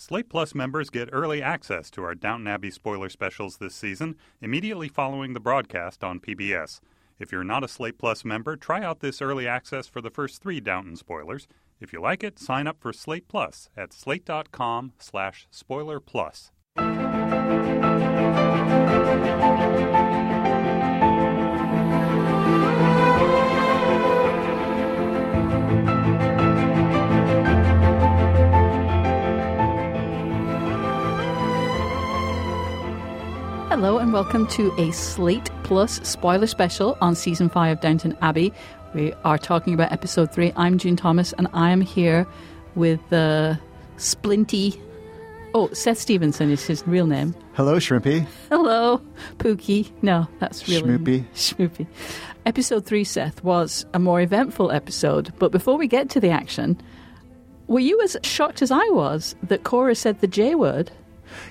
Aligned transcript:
Slate 0.00 0.28
Plus 0.28 0.54
members 0.54 0.90
get 0.90 1.08
early 1.10 1.42
access 1.42 1.90
to 1.90 2.04
our 2.04 2.14
Downton 2.14 2.46
Abbey 2.46 2.70
spoiler 2.70 3.08
specials 3.08 3.56
this 3.56 3.74
season 3.74 4.14
immediately 4.40 4.86
following 4.86 5.32
the 5.32 5.40
broadcast 5.40 6.04
on 6.04 6.20
PBS. 6.20 6.78
If 7.18 7.32
you're 7.32 7.42
not 7.42 7.64
a 7.64 7.68
Slate 7.68 7.98
Plus 7.98 8.24
member, 8.24 8.54
try 8.54 8.80
out 8.84 9.00
this 9.00 9.20
early 9.20 9.48
access 9.48 9.88
for 9.88 10.00
the 10.00 10.08
first 10.08 10.40
three 10.40 10.60
Downton 10.60 10.94
spoilers. 10.94 11.48
If 11.80 11.92
you 11.92 12.00
like 12.00 12.22
it, 12.22 12.38
sign 12.38 12.68
up 12.68 12.76
for 12.78 12.92
Slate 12.92 13.26
Plus 13.26 13.70
at 13.76 13.92
slate.com 13.92 14.92
slash 15.00 15.48
spoiler 15.50 15.98
plus. 15.98 16.52
Hello 33.78 33.98
and 33.98 34.12
welcome 34.12 34.44
to 34.48 34.74
a 34.76 34.90
Slate 34.90 35.52
Plus 35.62 36.00
spoiler 36.02 36.48
special 36.48 36.98
on 37.00 37.14
season 37.14 37.48
5 37.48 37.76
of 37.76 37.80
Downton 37.80 38.18
Abbey. 38.20 38.52
We 38.92 39.12
are 39.24 39.38
talking 39.38 39.72
about 39.72 39.92
episode 39.92 40.32
3. 40.32 40.52
I'm 40.56 40.78
June 40.78 40.96
Thomas 40.96 41.32
and 41.34 41.46
I 41.52 41.70
am 41.70 41.80
here 41.80 42.26
with 42.74 42.98
the 43.10 43.56
uh, 43.56 43.96
Splinty. 43.96 44.80
Oh, 45.54 45.72
Seth 45.72 45.98
Stevenson 45.98 46.50
is 46.50 46.66
his 46.66 46.84
real 46.88 47.06
name. 47.06 47.36
Hello, 47.52 47.76
Shrimpy. 47.76 48.26
Hello, 48.48 49.00
Pookie. 49.36 49.92
No, 50.02 50.26
that's 50.40 50.66
really 50.68 50.98
Schmoopy. 50.98 51.26
Schmoopy. 51.34 51.86
Episode 52.46 52.84
3, 52.84 53.04
Seth, 53.04 53.44
was 53.44 53.86
a 53.94 54.00
more 54.00 54.20
eventful 54.20 54.72
episode, 54.72 55.32
but 55.38 55.52
before 55.52 55.78
we 55.78 55.86
get 55.86 56.10
to 56.10 56.18
the 56.18 56.30
action, 56.30 56.76
were 57.68 57.78
you 57.78 58.02
as 58.02 58.16
shocked 58.24 58.60
as 58.60 58.72
I 58.72 58.88
was 58.88 59.36
that 59.44 59.62
Cora 59.62 59.94
said 59.94 60.20
the 60.20 60.26
J 60.26 60.56
word? 60.56 60.90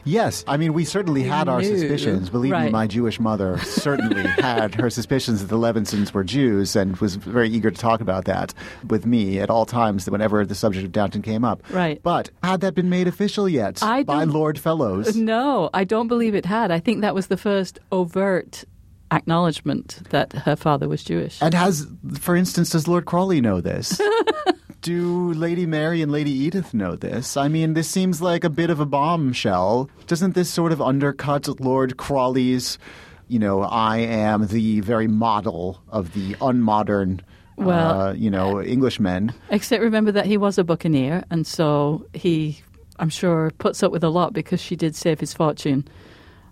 Yes, 0.04 0.44
I 0.48 0.58
mean, 0.58 0.73
we 0.73 0.86
certainly 0.86 1.23
had 1.23 1.48
our 1.50 1.62
knew. 1.62 1.77
suspicions. 1.77 2.30
Believe 2.30 2.53
me, 2.53 2.70
my 2.70 2.88
Jewish 2.88 3.20
mother 3.20 3.58
certainly 3.59 4.22
had 4.42 4.75
her 4.75 4.89
suspicions 4.89 5.42
that 5.42 5.48
the 5.48 5.58
Levinsons 5.58 6.14
were 6.14 6.23
Jews 6.23 6.75
and 6.75 6.98
was 6.98 7.16
very 7.16 7.50
eager 7.50 7.72
to 7.72 7.78
talk 7.78 8.02
about 8.02 8.26
that 8.26 8.53
with 8.89 9.06
me 9.06 9.39
at 9.39 9.50
all 9.50 9.66
times 9.66 10.09
whenever 10.09 10.45
the 10.45 10.56
subject 10.56 10.86
of 10.86 10.92
Downton 10.92 11.22
came 11.22 11.44
up. 11.44 11.61
Right. 11.72 12.02
But 12.03 12.30
had 12.44 12.61
that 12.61 12.76
been 12.76 12.89
made 12.89 13.08
official 13.08 13.48
yet 13.50 13.81
I 13.81 14.03
by 14.03 14.23
Lord 14.23 14.59
Fellowes? 14.59 15.16
No, 15.16 15.70
I 15.73 15.84
don't 15.84 16.08
believe 16.08 16.36
it 16.36 16.45
had. 16.45 16.72
I 16.72 16.80
think 16.80 17.02
that 17.02 17.16
was 17.16 17.28
the 17.28 17.38
first 17.38 17.80
overt 17.92 18.64
acknowledgement 19.11 20.02
that 20.09 20.33
her 20.33 20.56
father 20.56 20.88
was 20.88 21.04
Jewish. 21.04 21.42
And 21.42 21.54
has, 21.54 21.88
for 22.20 22.36
instance, 22.36 22.72
does 22.72 22.88
Lord 22.88 23.06
Crawley 23.06 23.42
know 23.42 23.61
this? 23.61 24.00
Do 24.88 25.33
Lady 25.33 25.66
Mary 25.66 26.02
and 26.02 26.13
Lady 26.13 26.31
Edith 26.31 26.73
know 26.73 26.95
this? 26.95 27.35
I 27.35 27.49
mean, 27.49 27.73
this 27.73 27.89
seems 27.89 28.21
like 28.21 28.45
a 28.45 28.49
bit 28.49 28.69
of 28.69 28.80
a 28.80 28.85
bombshell. 28.85 29.89
Doesn't 30.05 30.33
this 30.33 30.49
sort 30.49 30.71
of 30.71 30.81
undercut 30.81 31.59
Lord 31.59 31.97
Crawley's, 31.97 32.80
you 33.27 33.38
know, 33.38 33.63
I 33.63 33.97
am 33.97 34.47
the 34.47 34.80
very 34.80 35.09
model 35.09 35.81
of 35.89 36.13
the 36.13 36.35
unmodern, 36.35 37.19
Well- 37.58 38.02
uh, 38.02 38.13
you 38.13 38.31
know, 38.31 38.59
Englishmen? 38.61 39.33
Except 39.49 39.83
remember 39.83 40.13
that 40.13 40.25
he 40.25 40.38
was 40.38 40.58
a 40.58 40.63
buccaneer, 40.63 41.25
and 41.30 41.45
so 41.45 42.05
he, 42.13 42.61
I'm 42.97 43.09
sure, 43.09 43.52
puts 43.58 43.83
up 43.83 43.91
with 43.91 44.05
a 44.05 44.09
lot 44.09 44.31
because 44.31 44.61
she 44.61 44.77
did 44.77 44.95
save 44.95 45.19
his 45.19 45.33
fortune. 45.33 45.85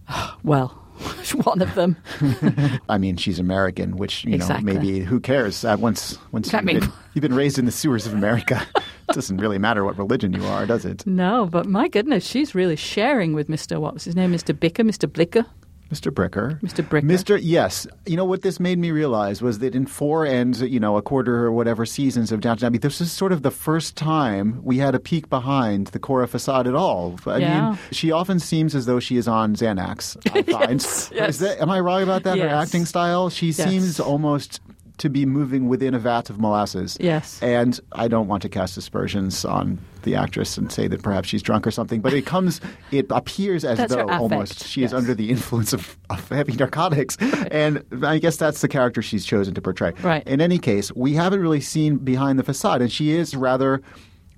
Well, 0.44 0.85
one 1.44 1.62
of 1.62 1.74
them. 1.76 1.98
I 2.90 2.98
mean, 2.98 3.18
she's 3.18 3.40
American, 3.40 3.98
which 3.98 4.24
you 4.26 4.36
Exactly. 4.36 4.74
know 4.74 4.80
maybe 4.80 5.00
who 5.02 5.20
cares? 5.20 5.64
Uh, 5.66 5.76
once 5.80 6.18
once 6.32 6.52
you've, 6.52 6.64
mean- 6.64 6.80
been, 6.80 6.92
you've 7.14 7.22
been 7.22 7.34
raised 7.34 7.58
in 7.60 7.66
the 7.66 7.72
sewers 7.72 8.06
of 8.08 8.14
America, 8.14 8.62
it 8.76 9.14
doesn't 9.14 9.38
really 9.38 9.58
matter 9.58 9.84
what 9.84 9.98
religion 9.98 10.34
you 10.34 10.44
are, 10.46 10.66
does 10.66 10.86
it? 10.86 11.06
No, 11.06 11.46
but 11.46 11.66
my 11.66 11.88
goodness, 11.88 12.26
she's 12.26 12.56
really 12.56 12.76
sharing 12.76 13.34
with 13.34 13.48
Mr. 13.48 13.80
What 13.80 13.94
was 13.94 14.04
his 14.06 14.16
name? 14.16 14.32
Mr. 14.34 14.58
Bicker, 14.58 14.84
Mr. 14.84 15.12
Blicker, 15.12 15.46
Mr. 15.92 16.12
Bricker. 16.12 16.60
Mr. 16.62 16.84
Bricker. 16.88 17.04
Mr. 17.04 17.40
Yes. 17.42 17.86
You 18.08 18.18
know 18.18 18.26
what 18.26 18.42
this 18.42 18.60
made 18.60 18.80
me 18.80 18.90
realize 18.92 19.42
was 19.42 19.60
that 19.60 19.76
in 19.76 19.86
four 19.86 20.26
and, 20.26 20.58
you 20.58 20.80
know, 20.80 20.98
a 20.98 21.02
quarter 21.02 21.46
or 21.46 21.52
whatever 21.52 21.86
seasons 21.86 22.32
of 22.32 22.42
Downton 22.42 22.66
Abbey, 22.66 22.80
this 22.80 23.00
is 23.00 23.12
sort 23.12 23.32
of 23.32 23.44
the 23.44 23.52
first 23.52 23.96
time 23.96 24.60
we 24.64 24.80
had 24.80 24.96
a 24.96 25.00
peek 25.00 25.30
behind 25.30 25.88
the 25.88 26.00
Cora 26.00 26.28
facade 26.28 26.66
at 26.68 26.74
all. 26.76 27.16
I 27.28 27.38
Yeah. 27.38 27.70
mean, 27.70 27.80
she 27.92 28.12
often 28.12 28.40
seems 28.40 28.74
as 28.74 28.88
though 28.88 29.00
she 29.00 29.16
is 29.18 29.28
on 29.28 29.56
Xanax, 29.56 30.18
I 30.36 30.42
find. 30.52 30.82
Yes, 30.82 31.12
Is 31.12 31.12
yes. 31.16 31.38
that, 31.38 31.62
am 31.62 31.70
I 31.70 31.80
wrong 31.80 32.02
about 32.02 32.24
that? 32.24 32.40
Her 32.40 32.48
acting 32.48 32.86
style? 32.86 33.30
She 33.30 33.48
Yes. 33.48 33.58
seems 33.70 34.00
almost 34.00 34.62
to 34.98 35.10
be 35.10 35.26
moving 35.26 35.68
within 35.68 35.94
a 35.94 36.00
vat 36.00 36.30
of 36.30 36.40
molasses. 36.40 36.98
Yes. 37.00 37.42
And 37.42 37.80
I 37.92 38.08
don't 38.08 38.28
want 38.28 38.42
to 38.44 38.50
cast 38.50 38.78
aspersions 38.78 39.46
on 39.46 39.80
the 40.04 40.16
actress 40.16 40.58
and 40.58 40.72
say 40.72 40.88
that 40.88 41.02
perhaps 41.02 41.28
she's 41.28 41.42
drunk 41.42 41.66
or 41.66 41.72
something, 41.72 42.02
but 42.02 42.14
it 42.14 42.26
comes, 42.26 42.62
it 42.92 43.08
appears 43.10 43.66
as 43.66 43.90
though 43.90 44.08
almost 44.08 44.66
she 44.66 44.84
is 44.84 44.94
under 44.94 45.14
the 45.14 45.30
influence 45.32 45.74
of, 45.74 45.98
of 46.10 46.28
heavy 46.30 46.54
narcotics. 46.54 47.18
And 47.52 47.84
I 48.04 48.20
guess 48.20 48.38
that's 48.38 48.62
the 48.62 48.68
character 48.68 49.02
she's 49.02 49.26
chosen 49.26 49.54
to 49.56 49.62
portray. 49.62 49.94
Right. 50.02 50.26
In 50.28 50.42
any 50.42 50.58
case, 50.58 50.92
we 50.94 51.14
haven't 51.14 51.42
really 51.42 51.62
seen 51.62 51.98
behind 51.98 52.40
the 52.40 52.44
facade, 52.44 52.82
and 52.82 52.92
she 52.92 53.12
is 53.12 53.36
rather 53.36 53.82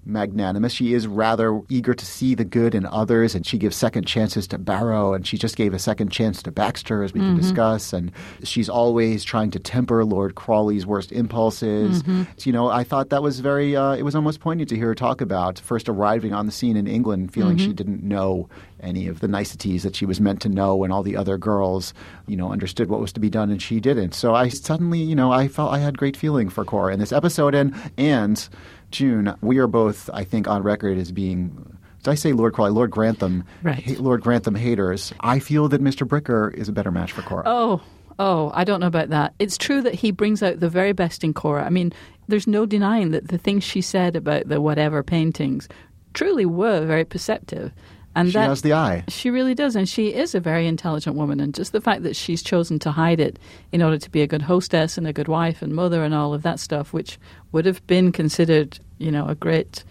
magnanimous. 0.07 0.71
She 0.71 0.93
is 0.93 1.07
rather 1.07 1.61
eager 1.69 1.93
to 1.93 2.05
see 2.05 2.35
the 2.35 2.45
good 2.45 2.73
in 2.73 2.85
others, 2.85 3.35
and 3.35 3.45
she 3.45 3.57
gives 3.57 3.75
second 3.75 4.05
chances 4.05 4.47
to 4.47 4.57
Barrow, 4.57 5.13
and 5.13 5.27
she 5.27 5.37
just 5.37 5.55
gave 5.55 5.73
a 5.73 5.79
second 5.79 6.09
chance 6.11 6.41
to 6.43 6.51
Baxter, 6.51 7.03
as 7.03 7.13
we 7.13 7.19
can 7.19 7.29
mm-hmm. 7.29 7.41
discuss. 7.41 7.93
And 7.93 8.11
she's 8.43 8.69
always 8.69 9.23
trying 9.23 9.51
to 9.51 9.59
temper 9.59 10.03
Lord 10.05 10.35
Crawley's 10.35 10.85
worst 10.85 11.11
impulses. 11.11 12.03
Mm-hmm. 12.03 12.23
You 12.43 12.53
know, 12.53 12.69
I 12.69 12.83
thought 12.83 13.09
that 13.09 13.21
was 13.21 13.39
very, 13.39 13.75
uh, 13.75 13.93
it 13.93 14.03
was 14.03 14.15
almost 14.15 14.39
poignant 14.39 14.69
to 14.69 14.75
hear 14.75 14.87
her 14.87 14.95
talk 14.95 15.21
about 15.21 15.59
first 15.59 15.89
arriving 15.89 16.33
on 16.33 16.45
the 16.45 16.51
scene 16.51 16.77
in 16.77 16.87
England, 16.87 17.33
feeling 17.33 17.57
she 17.57 17.65
mm-hmm. 17.65 17.75
didn't 17.75 18.03
know 18.03 18.49
any 18.79 19.07
of 19.07 19.19
the 19.19 19.27
niceties 19.27 19.83
that 19.83 19.95
she 19.95 20.05
was 20.05 20.21
meant 20.21 20.41
to 20.41 20.49
know, 20.49 20.83
and 20.83 20.93
all 20.93 21.03
the 21.03 21.15
other 21.17 21.37
girls, 21.37 21.93
you 22.27 22.37
know, 22.37 22.51
understood 22.51 22.89
what 22.89 22.99
was 22.99 23.11
to 23.13 23.19
be 23.19 23.29
done, 23.29 23.49
and 23.49 23.61
she 23.61 23.79
didn't. 23.79 24.13
So 24.13 24.35
I 24.35 24.49
suddenly, 24.49 24.99
you 24.99 25.15
know, 25.15 25.31
I 25.31 25.47
felt 25.47 25.73
I 25.73 25.79
had 25.79 25.97
great 25.97 26.15
feeling 26.17 26.49
for 26.49 26.63
Cora 26.65 26.93
in 26.93 26.99
this 26.99 27.11
episode, 27.11 27.55
and 27.55 27.73
and 27.97 28.47
June, 28.91 29.35
we 29.41 29.57
are 29.57 29.67
both, 29.67 30.09
I 30.13 30.23
think, 30.23 30.47
on 30.47 30.63
record 30.63 30.97
as 30.97 31.11
being. 31.11 31.77
Did 32.03 32.11
I 32.11 32.15
say 32.15 32.31
Lord 32.31 32.53
Crawley? 32.53 32.71
Lord 32.71 32.91
Grantham, 32.91 33.43
Right. 33.63 33.83
ha- 33.83 33.95
Lord 34.01 34.21
Grantham 34.21 34.55
haters. 34.55 35.11
I 35.19 35.39
feel 35.39 35.67
that 35.69 35.81
Mr. 35.81 36.07
Bricker 36.07 36.53
is 36.53 36.69
a 36.69 36.71
better 36.71 36.91
match 36.91 37.11
for 37.11 37.21
Cora. 37.23 37.43
Oh, 37.45 37.81
oh, 38.19 38.51
I 38.53 38.63
don't 38.63 38.79
know 38.79 38.87
about 38.87 39.09
that. 39.09 39.33
It's 39.39 39.57
true 39.57 39.81
that 39.81 39.95
he 39.95 40.11
brings 40.11 40.41
out 40.41 40.59
the 40.61 40.69
very 40.69 40.93
best 40.93 41.23
in 41.23 41.33
Cora. 41.33 41.65
I 41.65 41.69
mean, 41.69 41.91
there's 42.29 42.47
no 42.47 42.65
denying 42.65 43.11
that 43.11 43.27
the 43.29 43.37
things 43.37 43.63
she 43.65 43.81
said 43.81 44.15
about 44.15 44.47
the 44.47 44.61
whatever 44.61 45.03
paintings 45.03 45.67
truly 46.13 46.45
were 46.45 46.85
very 46.85 47.03
perceptive. 47.03 47.73
And 48.17 48.29
she 48.29 48.33
that, 48.33 48.49
has 48.49 48.63
the 48.63 48.73
eye. 48.73 49.03
She 49.09 49.29
really 49.29 49.53
does, 49.53 49.75
and 49.75 49.87
she 49.87 50.07
is 50.07 50.33
a 50.33 50.39
very 50.39 50.65
intelligent 50.65 51.15
woman. 51.15 51.39
And 51.39 51.53
just 51.53 51.71
the 51.71 51.79
fact 51.79 52.01
that 52.01 52.15
she's 52.15 52.41
chosen 52.41 52.79
to 52.79 52.91
hide 52.91 53.19
it 53.19 53.37
in 53.71 53.83
order 53.83 53.99
to 53.99 54.09
be 54.09 54.23
a 54.23 54.27
good 54.27 54.41
hostess 54.41 54.97
and 54.97 55.05
a 55.05 55.13
good 55.13 55.27
wife 55.27 55.61
and 55.61 55.75
mother 55.75 56.03
and 56.03 56.15
all 56.15 56.33
of 56.33 56.41
that 56.41 56.59
stuff, 56.59 56.93
which 56.93 57.19
would 57.51 57.67
have 57.67 57.85
been 57.85 58.11
considered, 58.11 58.79
you 58.97 59.11
know, 59.11 59.27
a 59.27 59.35
great 59.35 59.83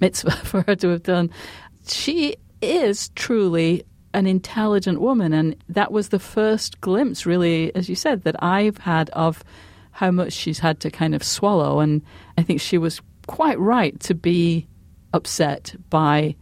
mitzvah 0.00 0.30
for 0.44 0.62
her 0.62 0.74
to 0.74 0.88
have 0.88 1.04
done. 1.04 1.30
She 1.86 2.34
is 2.60 3.10
truly 3.10 3.84
an 4.12 4.26
intelligent 4.26 5.00
woman, 5.00 5.32
and 5.32 5.54
that 5.68 5.92
was 5.92 6.08
the 6.08 6.18
first 6.18 6.80
glimpse, 6.80 7.26
really, 7.26 7.72
as 7.76 7.88
you 7.88 7.94
said, 7.94 8.24
that 8.24 8.42
I've 8.42 8.78
had 8.78 9.08
of 9.10 9.44
how 9.92 10.10
much 10.10 10.32
she's 10.32 10.58
had 10.58 10.80
to 10.80 10.90
kind 10.90 11.14
of 11.14 11.22
swallow. 11.22 11.78
And 11.78 12.02
I 12.36 12.42
think 12.42 12.60
she 12.60 12.76
was 12.76 13.00
quite 13.28 13.60
right 13.60 13.98
to 14.00 14.16
be 14.16 14.66
upset 15.12 15.76
by 15.90 16.34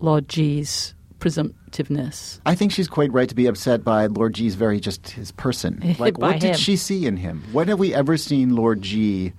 Lord 0.00 0.28
G's 0.28 0.94
presumptiveness. 1.18 2.40
I 2.46 2.54
think 2.54 2.72
she's 2.72 2.88
quite 2.88 3.12
right 3.12 3.28
to 3.28 3.34
be 3.34 3.46
upset 3.46 3.84
by 3.84 4.06
Lord 4.06 4.34
G's 4.34 4.54
very 4.54 4.80
just 4.80 5.10
his 5.10 5.32
person. 5.32 5.94
Like, 5.98 6.18
what 6.18 6.40
did 6.40 6.56
she 6.58 6.76
see 6.76 7.06
in 7.06 7.16
him? 7.18 7.44
When 7.52 7.68
have 7.68 7.78
we 7.78 7.94
ever 7.94 8.16
seen 8.16 8.56
Lord 8.56 8.80
G 8.82 9.32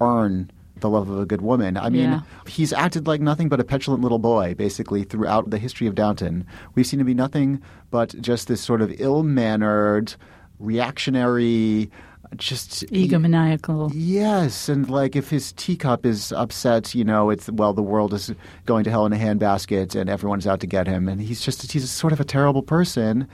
earn 0.00 0.50
the 0.78 0.88
love 0.88 1.08
of 1.08 1.18
a 1.18 1.26
good 1.26 1.40
woman? 1.40 1.76
I 1.76 1.88
mean, 1.88 2.02
Yeah. 2.10 2.20
he's 2.46 2.72
acted 2.72 3.06
like 3.06 3.20
nothing 3.20 3.48
but 3.48 3.58
a 3.60 3.64
petulant 3.64 4.02
little 4.02 4.18
boy, 4.20 4.54
basically, 4.54 5.02
throughout 5.04 5.50
the 5.50 5.58
history 5.58 5.86
of 5.86 5.94
Downton. 5.96 6.46
We've 6.74 6.86
seen 6.86 7.00
him 7.00 7.06
be 7.06 7.14
nothing 7.14 7.60
but 7.90 8.14
just 8.20 8.46
this 8.46 8.60
sort 8.60 8.80
of 8.82 8.94
ill 9.00 9.22
mannered, 9.24 10.14
reactionary, 10.60 11.90
just 12.36 12.84
Egomaniacal. 12.86 13.90
Yes, 13.94 14.68
and 14.68 14.88
like 14.90 15.14
if 15.16 15.30
his 15.30 15.52
teacup 15.52 16.04
is 16.04 16.32
upset, 16.32 16.94
you 16.94 17.04
know, 17.04 17.30
it's 17.30 17.50
well, 17.50 17.72
the 17.72 17.82
world 17.82 18.12
is 18.14 18.34
going 18.64 18.84
to 18.84 18.90
hell 18.90 19.06
in 19.06 19.12
a 19.12 19.16
handbasket, 19.16 19.94
and 19.94 20.10
everyone's 20.10 20.46
out 20.46 20.60
to 20.60 20.66
get 20.66 20.86
him, 20.86 21.08
and 21.08 21.20
he's 21.20 21.40
just 21.40 21.70
he's 21.70 21.90
sort 21.90 22.12
of 22.12 22.20
a 22.20 22.24
terrible 22.24 22.62
person, 22.62 23.28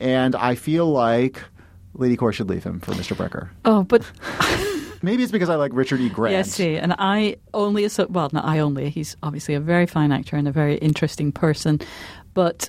and 0.00 0.34
I 0.36 0.54
feel 0.54 0.86
like 0.90 1.42
Lady 1.94 2.16
Core 2.16 2.32
should 2.32 2.48
leave 2.48 2.64
him 2.64 2.80
for 2.80 2.92
Mr. 2.92 3.16
Brecker. 3.16 3.48
Oh, 3.64 3.82
but 3.84 4.02
Maybe 5.02 5.22
it's 5.22 5.30
because 5.32 5.48
I 5.48 5.54
like 5.54 5.70
Richard 5.74 6.00
E. 6.00 6.08
Grant. 6.08 6.32
yes, 6.32 6.50
see, 6.50 6.76
and 6.76 6.94
I 6.98 7.36
only 7.54 7.84
asso- 7.84 8.08
well, 8.08 8.30
not 8.32 8.44
I 8.44 8.58
only. 8.58 8.90
He's 8.90 9.16
obviously 9.22 9.54
a 9.54 9.60
very 9.60 9.86
fine 9.86 10.10
actor 10.10 10.36
and 10.36 10.48
a 10.48 10.52
very 10.52 10.76
interesting 10.78 11.30
person, 11.30 11.80
but 12.34 12.68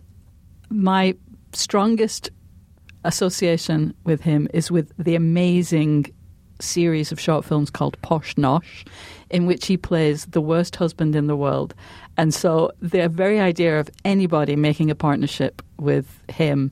my 0.70 1.16
strongest 1.54 2.30
association 3.04 3.94
with 4.04 4.22
him 4.22 4.48
is 4.54 4.72
with 4.72 4.92
the 4.98 5.16
amazing 5.16 6.14
series 6.62 7.12
of 7.12 7.20
short 7.20 7.46
films 7.46 7.70
called 7.70 8.02
Posh 8.02 8.36
Nosh, 8.36 8.86
in 9.30 9.46
which 9.46 9.68
he 9.68 9.78
plays 9.78 10.26
the 10.26 10.42
worst 10.42 10.76
husband 10.76 11.16
in 11.16 11.28
the 11.28 11.36
world. 11.36 11.74
And 12.18 12.34
so 12.34 12.72
the 12.82 13.08
very 13.08 13.40
idea 13.40 13.80
of 13.80 13.90
anybody 14.04 14.56
making 14.56 14.92
a 14.92 14.96
partnership 14.96 15.62
with 15.78 16.22
him 16.30 16.72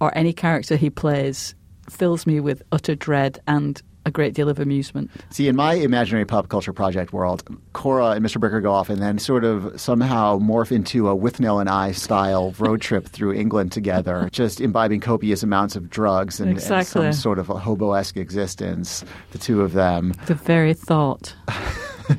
or 0.00 0.16
any 0.16 0.32
character 0.32 0.76
he 0.76 0.90
plays 0.90 1.54
fills 1.88 2.26
me 2.26 2.40
with 2.40 2.62
utter 2.72 2.94
dread 2.94 3.40
and 3.46 3.80
a 4.04 4.10
great 4.10 4.34
deal 4.34 4.48
of 4.48 4.58
amusement. 4.58 5.10
See, 5.30 5.48
in 5.48 5.56
my 5.56 5.74
imaginary 5.74 6.24
pop 6.24 6.48
culture 6.48 6.72
project 6.72 7.12
world, 7.12 7.42
Cora 7.72 8.10
and 8.10 8.24
Mr. 8.24 8.38
Bricker 8.38 8.62
go 8.62 8.72
off 8.72 8.90
and 8.90 9.00
then 9.00 9.18
sort 9.18 9.44
of 9.44 9.80
somehow 9.80 10.38
morph 10.38 10.72
into 10.72 11.08
a 11.08 11.16
Withnail 11.16 11.60
and 11.60 11.68
I 11.68 11.92
style 11.92 12.54
road 12.58 12.80
trip 12.80 13.06
through 13.08 13.34
England 13.34 13.72
together, 13.72 14.28
just 14.32 14.60
imbibing 14.60 15.00
copious 15.00 15.42
amounts 15.42 15.76
of 15.76 15.88
drugs 15.90 16.40
and, 16.40 16.52
and 16.52 16.86
some 16.86 17.12
sort 17.12 17.38
of 17.38 17.50
a 17.50 17.58
hobo-esque 17.58 18.16
existence, 18.16 19.04
the 19.30 19.38
two 19.38 19.62
of 19.62 19.72
them. 19.72 20.14
The 20.26 20.34
very 20.34 20.74
thought. 20.74 21.34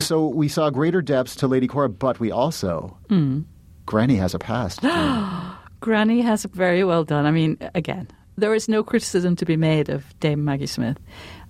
So 0.00 0.28
we 0.28 0.48
saw 0.48 0.70
greater 0.70 1.02
depths 1.02 1.36
to 1.36 1.48
Lady 1.48 1.66
Cora, 1.66 1.88
but 1.88 2.20
we 2.20 2.30
also, 2.30 2.96
hmm. 3.08 3.40
Granny 3.86 4.16
has 4.16 4.34
a 4.34 4.38
past. 4.38 4.80
Granny 5.80 6.20
has 6.20 6.44
very 6.44 6.84
well 6.84 7.04
done. 7.04 7.26
I 7.26 7.30
mean, 7.30 7.58
again, 7.74 8.08
there 8.38 8.54
is 8.54 8.68
no 8.68 8.82
criticism 8.82 9.36
to 9.36 9.44
be 9.44 9.56
made 9.56 9.88
of 9.88 10.18
Dame 10.20 10.44
Maggie 10.44 10.66
Smith. 10.66 10.98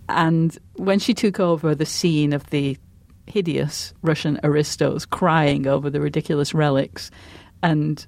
And 0.09 0.57
when 0.77 0.99
she 0.99 1.13
took 1.13 1.39
over 1.39 1.75
the 1.75 1.87
scene 1.87 2.33
of 2.33 2.49
the 2.51 2.79
hideous 3.27 3.93
Russian 4.03 4.41
aristos 4.43 5.05
crying 5.05 5.67
over 5.67 5.91
the 5.91 6.01
ridiculous 6.01 6.55
relics 6.55 7.11
and 7.63 8.07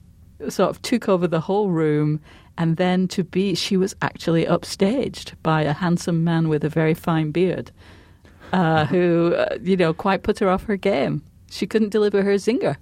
sort 0.48 0.70
of 0.70 0.80
took 0.80 1.08
over 1.08 1.28
the 1.28 1.40
whole 1.40 1.68
room, 1.68 2.20
and 2.56 2.78
then 2.78 3.06
to 3.08 3.22
be, 3.22 3.54
she 3.54 3.76
was 3.76 3.94
actually 4.00 4.46
upstaged 4.46 5.34
by 5.42 5.62
a 5.62 5.74
handsome 5.74 6.24
man 6.24 6.48
with 6.48 6.64
a 6.64 6.70
very 6.70 6.94
fine 6.94 7.30
beard 7.30 7.70
uh, 8.52 8.84
who, 8.86 9.34
uh, 9.34 9.58
you 9.62 9.76
know, 9.76 9.92
quite 9.92 10.22
put 10.22 10.38
her 10.38 10.48
off 10.48 10.64
her 10.64 10.76
game. 10.76 11.22
She 11.50 11.66
couldn't 11.66 11.90
deliver 11.90 12.22
her 12.22 12.34
zinger. 12.34 12.76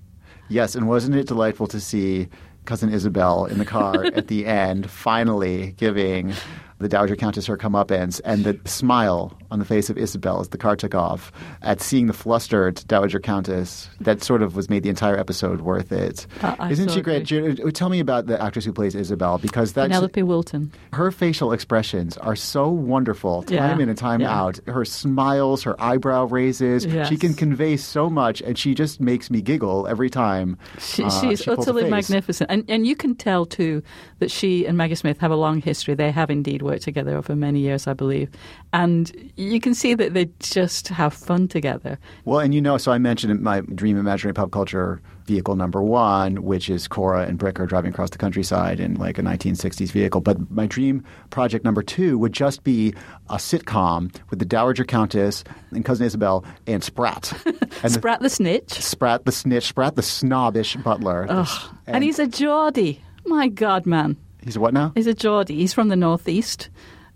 Yes, 0.49 0.75
and 0.75 0.89
wasn't 0.89 1.17
it 1.17 1.27
delightful 1.27 1.67
to 1.69 1.81
see 1.81 2.29
cousin 2.69 2.91
Isobel 2.91 3.51
in 3.51 3.57
the 3.57 3.65
car 3.65 4.05
at 4.05 4.29
the 4.29 4.45
end, 4.45 4.91
finally 4.91 5.73
giving 5.79 6.35
the 6.79 6.89
Dowager 6.89 7.17
Countess 7.17 7.47
her 7.47 7.57
comeuppance, 7.57 8.21
and 8.25 8.45
the 8.45 8.59
smile 8.65 9.37
on 9.51 9.59
the 9.59 9.65
face 9.65 9.89
of 9.91 9.97
Isobel 9.97 10.41
as 10.41 10.49
the 10.49 10.59
car 10.59 10.77
took 10.77 10.95
off 10.95 11.33
at 11.63 11.81
seeing 11.81 12.07
the 12.07 12.13
flustered 12.13 12.83
Dowager 12.87 13.19
Countess. 13.21 13.89
That 14.01 14.23
sort 14.23 14.43
of 14.43 14.55
was 14.57 14.69
made 14.71 14.83
the 14.83 14.89
entire 14.91 15.17
episode 15.19 15.63
worth 15.63 15.91
it. 15.93 16.27
Uh, 16.43 16.55
not 16.59 16.91
she 16.91 17.01
great? 17.01 17.27
Tell 17.75 17.89
me 17.89 18.01
about 18.01 18.27
the 18.27 18.41
actress 18.41 18.65
who 18.65 18.73
plays 18.73 18.95
Isobel 18.95 19.41
because 19.41 19.73
that's 19.73 19.89
Penelope 19.89 20.23
Wilton. 20.23 20.73
her 20.93 21.11
facial 21.11 21.53
expressions 21.53 22.17
are 22.19 22.37
so 22.37 22.69
wonderful 22.69 23.43
time 23.43 23.55
Yeah, 23.79 23.79
in 23.83 23.89
and 23.89 23.99
time 23.99 24.21
yeah. 24.21 24.39
out. 24.41 24.61
Her 24.67 24.85
smiles, 24.85 25.63
her 25.63 25.81
eyebrow 25.81 26.25
raises. 26.27 26.85
Yes. 26.85 27.09
She 27.09 27.17
can 27.17 27.35
convey 27.35 27.77
so 27.77 28.09
much, 28.11 28.41
and 28.43 28.57
she 28.59 28.75
just 28.75 29.01
makes 29.01 29.31
me 29.31 29.41
giggle 29.41 29.87
every 29.89 30.11
time. 30.11 30.57
She, 30.79 31.03
uh, 31.05 31.11
she's 31.21 31.43
she 31.43 31.51
utterly 31.51 31.89
magnificent, 31.91 32.51
and 32.51 32.65
and 32.69 32.87
you 32.87 32.95
can 32.97 33.15
tell 33.15 33.47
too 33.47 33.83
that 34.19 34.31
she 34.31 34.67
and 34.67 34.77
Maggie 34.77 34.95
Smith 34.95 35.19
have 35.19 35.31
a 35.31 35.37
long 35.37 35.61
history. 35.61 35.95
They 35.95 36.11
have 36.11 36.31
indeed 36.31 36.63
worked 36.69 36.83
together 36.83 37.17
over 37.17 37.35
many 37.35 37.61
years, 37.61 37.87
I 37.87 37.95
believe, 37.95 38.31
and 38.73 39.11
you 39.37 39.61
can 39.61 39.75
see 39.75 39.95
that 39.95 40.15
they 40.15 40.31
just 40.39 40.89
have 40.89 41.13
fun 41.13 41.49
together. 41.49 41.99
Well, 42.25 42.41
and 42.41 42.55
you 42.55 42.61
know, 42.61 42.79
so 42.79 42.93
I 42.93 42.99
mentioned 42.99 43.41
my 43.41 43.61
dream 43.61 43.99
imaginary 43.99 44.35
pop 44.35 44.51
culture 44.51 45.01
vehicle 45.29 45.57
number 45.57 45.83
one, 45.83 46.43
which 46.43 46.71
is 46.71 46.89
Cora 46.89 47.27
and 47.27 47.39
Bricker 47.39 47.69
driving 47.69 47.93
across 47.93 48.11
the 48.11 48.19
countryside 48.19 48.81
in 48.81 48.95
like 48.95 49.19
a 49.19 49.23
1960s 49.23 49.93
vehicle. 49.93 50.21
But 50.21 50.51
my 50.51 50.67
dream 50.67 51.05
project 51.31 51.65
number 51.65 51.83
two 51.83 52.19
would 52.19 52.33
just 52.33 52.65
be 52.65 52.95
a 53.29 53.37
sitcom 53.37 54.15
with 54.31 54.39
the 54.39 54.47
Dowager 54.47 54.85
Countess 54.85 55.45
and 55.71 55.85
cousin 55.85 56.07
Isobel 56.07 56.45
and 56.67 56.83
Spratt. 56.83 57.33
And 57.81 57.93
the, 57.93 57.99
Spratt 58.01 58.21
the 58.21 58.31
snitch, 58.31 58.73
Spratt 58.73 59.25
the 59.25 59.31
snitch, 59.31 59.67
Spratt 59.69 59.95
the 59.95 60.03
snobbish 60.03 60.75
butler. 60.77 61.27
Ugh. 61.29 61.75
and, 61.87 62.03
he's 62.03 62.19
a 62.19 62.27
Geordie. 62.27 63.01
My 63.25 63.47
God, 63.47 63.87
man, 63.87 64.17
he's 64.49 64.57
a 64.57 64.61
what 64.61 64.75
now? 64.75 64.93
he's 64.95 65.07
a 65.07 65.15
Geordie. 65.15 65.57
He's 65.57 65.73
from 65.73 65.89
the 65.89 65.97
northeast, 65.97 66.71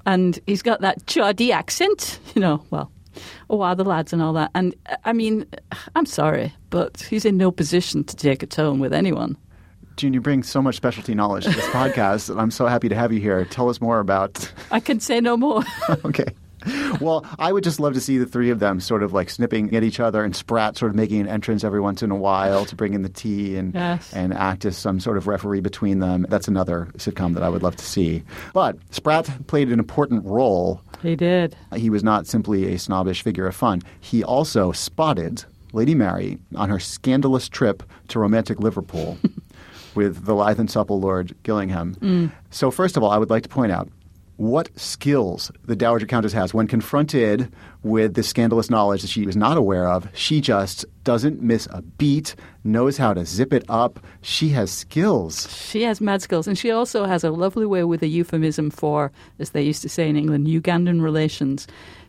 and 0.06 0.38
he's 0.46 0.62
got 0.62 0.80
that 0.82 1.06
Geordie 1.06 1.52
accent. 1.52 2.20
You 2.34 2.40
know, 2.40 2.64
well. 2.70 2.90
Oh, 3.50 3.56
wow, 3.56 3.74
the 3.74 3.84
lads 3.84 4.14
and 4.14 4.22
all 4.22 4.32
that. 4.32 4.50
And 4.54 4.74
uh, 4.88 4.96
I 5.04 5.12
mean, 5.12 5.44
I'm 5.94 6.06
sorry, 6.06 6.54
but 6.70 7.02
he's 7.10 7.26
in 7.26 7.36
no 7.36 7.50
position 7.50 8.04
to 8.04 8.16
take 8.16 8.42
a 8.42 8.46
tone 8.46 8.78
with 8.78 8.94
anyone. 8.94 9.36
June, 9.96 10.14
you 10.14 10.20
bring 10.22 10.42
so 10.42 10.62
much 10.62 10.76
specialty 10.76 11.14
knowledge 11.14 11.44
to 11.44 11.50
this 11.50 11.64
podcast, 11.66 12.30
and 12.30 12.40
I'm 12.40 12.50
so 12.50 12.66
happy 12.66 12.88
to 12.88 12.94
have 12.94 13.12
you 13.12 13.20
here. 13.20 13.44
Tell 13.44 13.68
us 13.68 13.80
more 13.82 14.00
about. 14.00 14.50
I 14.70 14.80
can 14.80 15.00
say 15.00 15.20
no 15.20 15.36
more. 15.36 15.62
okay. 16.06 16.24
Well, 17.00 17.24
I 17.38 17.52
would 17.52 17.64
just 17.64 17.80
love 17.80 17.94
to 17.94 18.00
see 18.00 18.18
the 18.18 18.26
three 18.26 18.50
of 18.50 18.58
them 18.60 18.80
sort 18.80 19.02
of 19.02 19.12
like 19.12 19.30
snipping 19.30 19.74
at 19.74 19.82
each 19.82 19.98
other 20.00 20.22
and 20.24 20.34
Spratt 20.36 20.76
sort 20.76 20.90
of 20.90 20.96
making 20.96 21.20
an 21.20 21.28
entrance 21.28 21.64
every 21.64 21.80
once 21.80 22.02
in 22.02 22.10
a 22.10 22.16
while 22.16 22.64
to 22.66 22.76
bring 22.76 22.94
in 22.94 23.02
the 23.02 23.08
tea 23.08 23.56
and 23.56 23.74
Yes. 23.74 24.12
and 24.12 24.32
act 24.32 24.64
as 24.64 24.76
some 24.76 25.00
sort 25.00 25.16
of 25.16 25.26
referee 25.26 25.60
between 25.60 25.98
them. 26.00 26.26
That's 26.28 26.48
another 26.48 26.88
sitcom 26.98 27.34
that 27.34 27.42
I 27.42 27.48
would 27.48 27.62
love 27.62 27.76
to 27.76 27.84
see. 27.84 28.22
But 28.52 28.76
Spratt 28.90 29.28
played 29.46 29.70
an 29.72 29.78
important 29.78 30.24
role. 30.24 30.80
he 31.02 31.16
did. 31.16 31.56
He 31.74 31.90
was 31.90 32.04
not 32.04 32.26
simply 32.26 32.72
a 32.74 32.78
snobbish 32.78 33.22
figure 33.22 33.46
of 33.46 33.54
fun. 33.56 33.82
He 34.00 34.22
also 34.22 34.72
spotted 34.72 35.44
Lady 35.72 35.94
Mary 35.94 36.38
on 36.54 36.68
her 36.68 36.78
scandalous 36.78 37.48
trip 37.48 37.82
to 38.08 38.18
romantic 38.18 38.60
Liverpool 38.60 39.18
with 39.94 40.24
the 40.26 40.34
lithe 40.34 40.60
and 40.60 40.70
supple 40.70 41.00
Lord 41.00 41.34
Gillingham. 41.42 41.94
Mm. 41.96 42.32
So, 42.50 42.70
first 42.70 42.96
of 42.96 43.02
all, 43.02 43.10
I 43.10 43.18
would 43.18 43.30
like 43.30 43.42
to 43.44 43.48
point 43.48 43.72
out 43.72 43.88
what 44.42 44.68
skills 44.76 45.52
the 45.66 45.76
Dowager 45.76 46.04
Countess 46.04 46.32
has 46.32 46.52
when 46.52 46.66
confronted 46.66 47.48
with 47.84 48.14
this 48.14 48.26
scandalous 48.26 48.70
knowledge 48.70 49.02
that 49.02 49.08
she 49.08 49.24
was 49.24 49.36
not 49.36 49.56
aware 49.56 49.88
of. 49.88 50.08
She 50.14 50.40
just 50.40 50.84
doesn't 51.04 51.40
miss 51.40 51.66
a 51.66 51.80
beat, 51.82 52.34
knows 52.64 52.96
how 52.96 53.14
to 53.14 53.24
zip 53.24 53.52
it 53.52 53.64
up. 53.68 54.00
She 54.20 54.48
has 54.48 54.72
skills. 54.72 55.48
She 55.64 55.84
has 55.84 56.00
mad 56.00 56.22
skills, 56.22 56.48
and 56.48 56.58
she 56.58 56.72
also 56.72 57.04
has 57.04 57.22
a 57.22 57.30
lovely 57.30 57.66
way 57.66 57.84
with 57.84 58.02
a 58.02 58.08
euphemism 58.08 58.70
for, 58.70 59.12
as 59.38 59.50
they 59.50 59.62
used 59.62 59.82
to 59.82 59.88
say 59.88 60.08
in 60.08 60.16
England, 60.16 60.48
Ugandan 60.48 61.02
relations. 61.02 61.68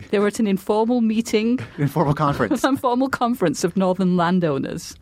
They 0.10 0.18
were 0.18 0.28
at 0.28 0.40
an 0.40 0.48
informal 0.48 1.02
meeting, 1.02 1.60
Informal 1.78 2.16
conference. 2.16 2.64
informal 2.64 3.10
conference 3.10 3.64
of 3.64 3.78
northern 3.78 4.18
landowners. 4.18 4.96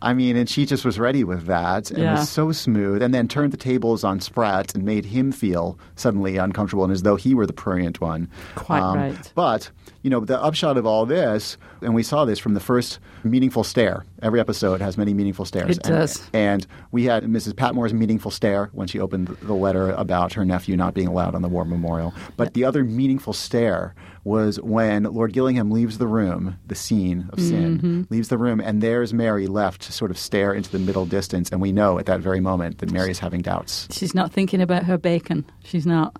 I 0.00 0.14
mean, 0.14 0.36
and 0.36 0.48
she 0.48 0.64
just 0.66 0.84
was 0.84 0.98
ready 0.98 1.24
with 1.24 1.46
that 1.46 1.90
and 1.90 2.00
Yeah. 2.02 2.18
was 2.20 2.28
so 2.28 2.52
smooth, 2.52 3.02
and 3.02 3.12
then 3.12 3.28
turned 3.28 3.52
the 3.52 3.56
tables 3.56 4.04
on 4.04 4.20
Spratt 4.20 4.74
and 4.74 4.84
made 4.84 5.06
him 5.06 5.32
feel 5.32 5.78
suddenly 5.96 6.36
uncomfortable 6.36 6.84
and 6.84 6.92
as 6.92 7.02
though 7.02 7.16
he 7.16 7.34
were 7.34 7.46
the 7.46 7.52
prurient 7.52 8.00
one. 8.00 8.22
Um, 8.22 8.28
Quite 8.54 8.80
right. 8.94 9.32
But, 9.34 9.70
you 10.02 10.10
know, 10.10 10.20
the 10.20 10.40
upshot 10.42 10.76
of 10.76 10.86
all 10.86 11.04
this, 11.06 11.56
and 11.82 11.94
we 11.94 12.02
saw 12.02 12.24
this 12.24 12.38
from 12.38 12.54
the 12.54 12.60
first 12.60 12.98
meaningful 13.24 13.64
stare. 13.64 14.04
Every 14.22 14.38
episode 14.40 14.80
has 14.80 14.96
many 14.96 15.14
meaningful 15.14 15.44
stares. 15.44 15.76
It 15.78 15.86
and, 15.86 15.96
does. 15.96 16.28
And 16.32 16.66
we 16.92 17.04
had 17.04 17.24
Mrs. 17.24 17.54
Patmore's 17.54 17.92
meaningful 17.94 18.30
stare 18.30 18.70
when 18.72 18.86
she 18.88 19.00
opened 19.00 19.28
the 19.42 19.54
letter 19.54 19.90
about 19.92 20.32
her 20.34 20.44
nephew 20.44 20.76
not 20.76 20.94
being 20.94 21.08
allowed 21.08 21.34
on 21.34 21.42
the 21.42 21.48
war 21.48 21.64
memorial. 21.64 22.14
But 22.36 22.54
the 22.54 22.64
other 22.64 22.84
meaningful 22.84 23.32
stare 23.32 23.94
was 24.24 24.60
when 24.60 25.04
Lord 25.04 25.32
Gillingham 25.32 25.70
leaves 25.70 25.98
the 25.98 26.06
room, 26.06 26.58
the 26.66 26.74
scene 26.74 27.28
of 27.32 27.40
sin, 27.40 27.78
Mm-hmm. 27.78 28.02
leaves 28.10 28.28
the 28.28 28.36
room, 28.38 28.60
and 28.60 28.82
there's 28.82 29.14
Mary 29.14 29.46
left 29.46 29.87
to 29.88 29.92
sort 29.92 30.10
of 30.10 30.18
stare 30.18 30.52
into 30.54 30.70
the 30.70 30.78
middle 30.78 31.04
distance. 31.06 31.50
And 31.50 31.60
we 31.60 31.72
know 31.72 31.98
at 31.98 32.06
that 32.06 32.20
very 32.20 32.40
moment 32.40 32.78
that 32.78 32.92
Mary 32.92 33.10
is 33.10 33.18
having 33.18 33.40
doubts. 33.42 33.88
She's 33.90 34.14
not 34.14 34.30
thinking 34.32 34.60
about 34.60 34.84
her 34.84 34.96
bacon. 34.98 35.44
She's 35.64 35.86
not. 35.86 36.14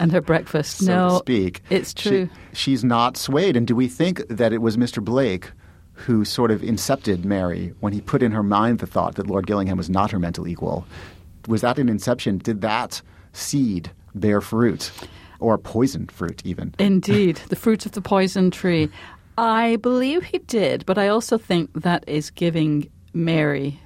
And 0.00 0.10
her 0.10 0.20
breakfast. 0.20 0.82
So 0.82 0.86
no, 0.86 1.08
to 1.10 1.16
speak. 1.18 1.62
it's 1.70 1.94
She- 1.96 2.08
true. 2.08 2.28
she's 2.52 2.82
not 2.82 3.16
swayed. 3.16 3.56
And 3.56 3.66
do 3.66 3.76
we 3.76 3.86
think 3.86 4.26
that 4.28 4.52
it 4.52 4.58
was 4.62 4.76
Mr. 4.76 5.04
Blake 5.04 5.50
who 5.92 6.24
sort 6.24 6.50
of 6.50 6.62
incepted 6.62 7.24
Mary 7.24 7.72
when 7.80 7.92
he 7.92 8.00
put 8.00 8.22
in 8.22 8.32
her 8.32 8.42
mind 8.42 8.78
the 8.80 8.86
thought 8.86 9.14
that 9.16 9.26
Lord 9.26 9.46
Gillingham 9.46 9.76
was 9.76 9.90
not 9.90 10.10
her 10.10 10.18
mental 10.18 10.48
equal? 10.48 10.86
Was 11.46 11.60
that 11.60 11.78
an 11.78 11.88
inception? 11.88 12.38
Did 12.38 12.62
that 12.62 13.02
seed 13.32 13.90
bear 14.14 14.40
fruit? 14.40 14.90
Or 15.38 15.58
poison 15.58 16.06
fruit, 16.06 16.40
even? 16.44 16.74
Indeed, 16.78 17.36
the 17.48 17.56
fruit 17.56 17.84
of 17.84 17.92
the 17.92 18.00
poison 18.00 18.50
tree. 18.50 18.88
I 19.38 19.76
believe 19.76 20.22
he 20.24 20.38
did, 20.38 20.84
but 20.86 20.98
I 20.98 21.08
also 21.08 21.36
think 21.38 21.70
that 21.82 22.04
is 22.06 22.30
giving 22.30 22.88
Mary, 23.14 23.80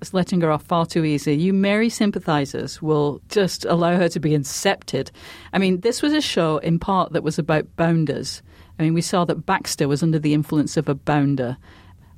is 0.00 0.14
letting 0.14 0.40
her 0.42 0.50
off 0.50 0.62
far 0.62 0.86
too 0.86 1.04
easy. 1.04 1.34
You 1.34 1.52
Mary 1.52 1.88
sympathizers 1.88 2.82
will 2.82 3.20
just 3.28 3.64
allow 3.64 3.96
her 3.96 4.08
to 4.10 4.20
be 4.20 4.30
incepted. 4.30 5.10
I 5.52 5.58
mean, 5.58 5.80
this 5.80 6.02
was 6.02 6.12
a 6.12 6.20
show 6.20 6.58
in 6.58 6.78
part 6.78 7.12
that 7.12 7.22
was 7.22 7.38
about 7.38 7.74
bounders. 7.76 8.42
I 8.78 8.82
mean, 8.82 8.94
we 8.94 9.00
saw 9.02 9.24
that 9.24 9.46
Baxter 9.46 9.88
was 9.88 10.02
under 10.02 10.18
the 10.18 10.34
influence 10.34 10.76
of 10.76 10.88
a 10.88 10.94
bounder. 10.94 11.56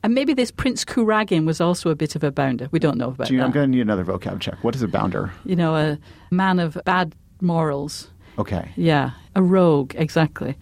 And 0.02 0.14
maybe 0.14 0.34
this 0.34 0.50
Prince 0.50 0.84
Kuragin 0.84 1.44
was 1.44 1.60
also 1.60 1.90
a 1.90 1.96
bit 1.96 2.16
of 2.16 2.24
a 2.24 2.30
bounder. 2.30 2.68
We 2.70 2.78
don't 2.78 2.98
know 2.98 3.08
about 3.08 3.28
Gene, 3.28 3.38
that. 3.38 3.44
I'm 3.44 3.52
going 3.52 3.70
to 3.70 3.76
need 3.76 3.82
another 3.82 4.04
vocab 4.04 4.40
check. 4.40 4.62
What 4.62 4.74
is 4.74 4.82
a 4.82 4.88
bounder? 4.88 5.32
You 5.44 5.56
know, 5.56 5.74
a 5.74 5.98
man 6.30 6.58
of 6.58 6.78
bad 6.84 7.14
morals. 7.40 8.10
Okay. 8.38 8.70
Yeah, 8.76 9.10
a 9.34 9.42
rogue, 9.42 9.94
exactly. 9.96 10.56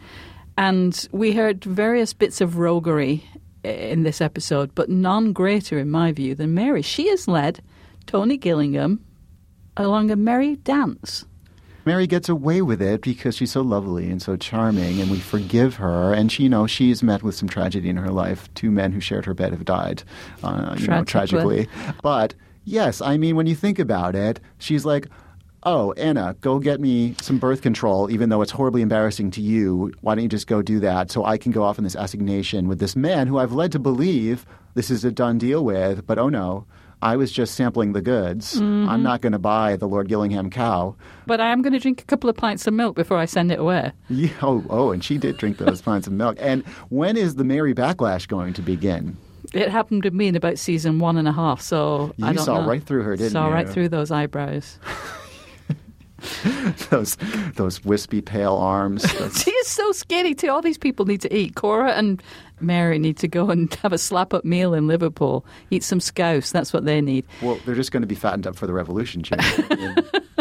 And 0.59 1.07
we 1.13 1.33
heard 1.33 1.63
various 1.65 2.15
bits 2.15 2.41
of 2.41 2.57
roguery 2.57 3.25
in 3.67 4.03
this 4.03 4.21
episode, 4.21 4.75
but 4.75 4.89
none 4.89 5.33
greater, 5.33 5.79
in 5.79 5.91
my 5.91 6.13
view, 6.13 6.35
than 6.35 6.55
Mary. 6.55 6.83
She 6.83 7.09
has 7.09 7.27
led 7.29 7.61
Tony 8.07 8.37
Gillingham 8.37 9.05
along 9.77 10.11
a 10.11 10.17
merry 10.17 10.57
dance. 10.57 11.25
Mary 11.85 12.07
gets 12.09 12.29
away 12.29 12.63
with 12.63 12.83
it 12.83 13.01
because 13.03 13.37
she's 13.37 13.53
so 13.53 13.61
lovely 13.63 14.11
and 14.11 14.21
so 14.21 14.37
charming, 14.37 15.01
and 15.01 15.09
we 15.11 15.21
forgive 15.21 15.77
her. 15.77 16.13
And 16.13 16.33
she, 16.33 16.43
you 16.45 16.49
know, 16.49 16.67
she's 16.67 17.01
met 17.03 17.23
with 17.23 17.37
some 17.37 17.49
tragedy 17.49 17.89
in 17.89 17.97
her 17.97 18.11
life. 18.11 18.53
Two 18.55 18.73
men 18.73 18.91
who 18.91 18.99
shared 19.01 19.25
her 19.25 19.35
bed 19.35 19.53
have 19.53 19.65
died, 19.65 20.03
uh, 20.43 20.75
you 20.79 20.89
know, 20.89 21.05
Tragically. 21.05 21.67
tragically. 21.67 21.95
But 22.03 22.35
yes, 22.65 23.01
I 23.01 23.17
mean, 23.19 23.37
when 23.37 23.47
you 23.47 23.55
think 23.55 23.79
about 23.79 24.17
it, 24.17 24.41
she's 24.59 24.85
like, 24.85 25.07
"Oh, 25.67 25.93
Anna, 25.93 26.35
go 26.41 26.59
get 26.59 26.81
me 26.81 27.15
some 27.21 27.39
birth 27.39 27.61
control, 27.61 28.11
even 28.11 28.31
though 28.31 28.41
it's 28.41 28.53
horribly 28.53 28.81
embarrassing 28.81 29.31
to 29.33 29.43
you. 29.43 29.93
Why 30.01 30.15
don't 30.15 30.23
you 30.23 30.29
just 30.31 30.47
go 30.47 30.63
do 30.63 30.81
that 30.81 31.11
so 31.11 31.25
I 31.27 31.37
can 31.37 31.53
go 31.53 31.63
off 31.65 31.79
on 31.79 31.85
this 31.85 31.97
assignation 31.97 32.69
with 32.69 32.79
this 32.79 32.97
man 32.97 33.27
who 33.27 33.37
I've 33.39 33.53
led 33.53 33.73
to 33.73 33.79
believe 33.79 34.47
this 34.75 34.91
is 34.91 35.05
a 35.05 35.11
done 35.13 35.37
deal 35.37 35.63
with? 35.65 36.07
But 36.07 36.19
oh 36.19 36.31
no." 36.31 36.65
I 37.03 37.17
was 37.17 37.31
just 37.31 37.55
sampling 37.55 37.93
the 37.93 38.01
goods. 38.01 38.55
Mm-hmm. 38.59 38.89
I'm 38.89 39.03
not 39.03 39.21
going 39.21 39.35
to 39.35 39.39
buy 39.39 39.77
the 39.77 39.87
Lord 39.87 40.09
Gillingham 40.09 40.49
cow. 40.49 40.97
But 41.27 41.43
I 41.43 41.53
am 41.53 41.61
going 41.61 41.75
to 41.75 41.79
drink 41.79 42.01
a 42.01 42.05
couple 42.07 42.31
of 42.31 42.37
pints 42.37 42.67
of 42.67 42.73
milk 42.73 42.97
before 42.97 43.19
I 43.19 43.27
send 43.27 43.53
it 43.53 43.59
away. 43.61 43.93
Yeah, 44.09 44.31
oh, 44.41 44.65
oh, 44.71 44.93
and 44.93 45.05
she 45.05 45.19
did 45.19 45.37
drink 45.37 45.59
those 45.59 45.83
pints 45.83 46.07
of 46.07 46.15
milk. 46.15 46.39
And 46.41 46.65
when 46.89 47.19
is 47.19 47.35
the 47.35 47.45
Mary 47.45 47.75
backlash 47.75 48.27
going 48.27 48.55
to 48.55 48.63
begin? 48.63 49.19
It 49.53 49.69
happened 49.69 50.05
to 50.05 50.11
me 50.11 50.29
in 50.29 50.37
about 50.37 50.59
season 50.59 50.99
one 50.99 51.19
and 51.19 51.29
a 51.29 51.33
half, 51.33 51.61
so 51.61 52.15
I 52.23 52.31
You 52.31 52.37
don't 52.37 52.45
saw 52.47 52.63
know. 52.63 52.67
right 52.69 52.83
through 52.83 53.03
her, 53.03 53.15
didn't 53.15 53.33
saw 53.33 53.49
you? 53.49 53.53
right 53.53 53.69
through 53.69 53.91
those 53.91 54.11
eyebrows. 54.11 54.79
those 56.91 57.17
those 57.57 57.85
wispy 57.85 58.21
pale 58.21 58.55
arms. 58.55 59.05
She 59.37 59.51
is 59.51 59.67
so 59.67 59.93
skinny 59.93 60.35
too. 60.35 60.49
All 60.49 60.63
these 60.63 60.79
people 60.79 61.05
need 61.05 61.21
to 61.23 61.35
eat. 61.35 61.55
Cora 61.55 61.93
and 61.93 62.23
Mary 62.61 62.99
need 62.99 63.19
to 63.19 63.29
go 63.29 63.51
and 63.51 63.73
have 63.83 63.93
a 63.93 63.99
slap 63.99 64.33
up 64.33 64.45
meal 64.45 64.73
in 64.75 64.87
Liverpool. 64.87 65.45
Eat 65.71 65.83
some 65.83 66.01
scouse. 66.01 66.51
That's 66.51 66.73
what 66.73 66.85
they 66.85 67.01
need. 67.01 67.25
well, 67.43 67.59
they're 67.67 67.75
just 67.75 67.93
going 67.93 68.03
to 68.03 68.07
be 68.07 68.15
fattened 68.15 68.47
up 68.47 68.57
for 68.57 68.67
the 68.67 68.73
revolution, 68.73 69.23
Jimmy. 69.23 69.43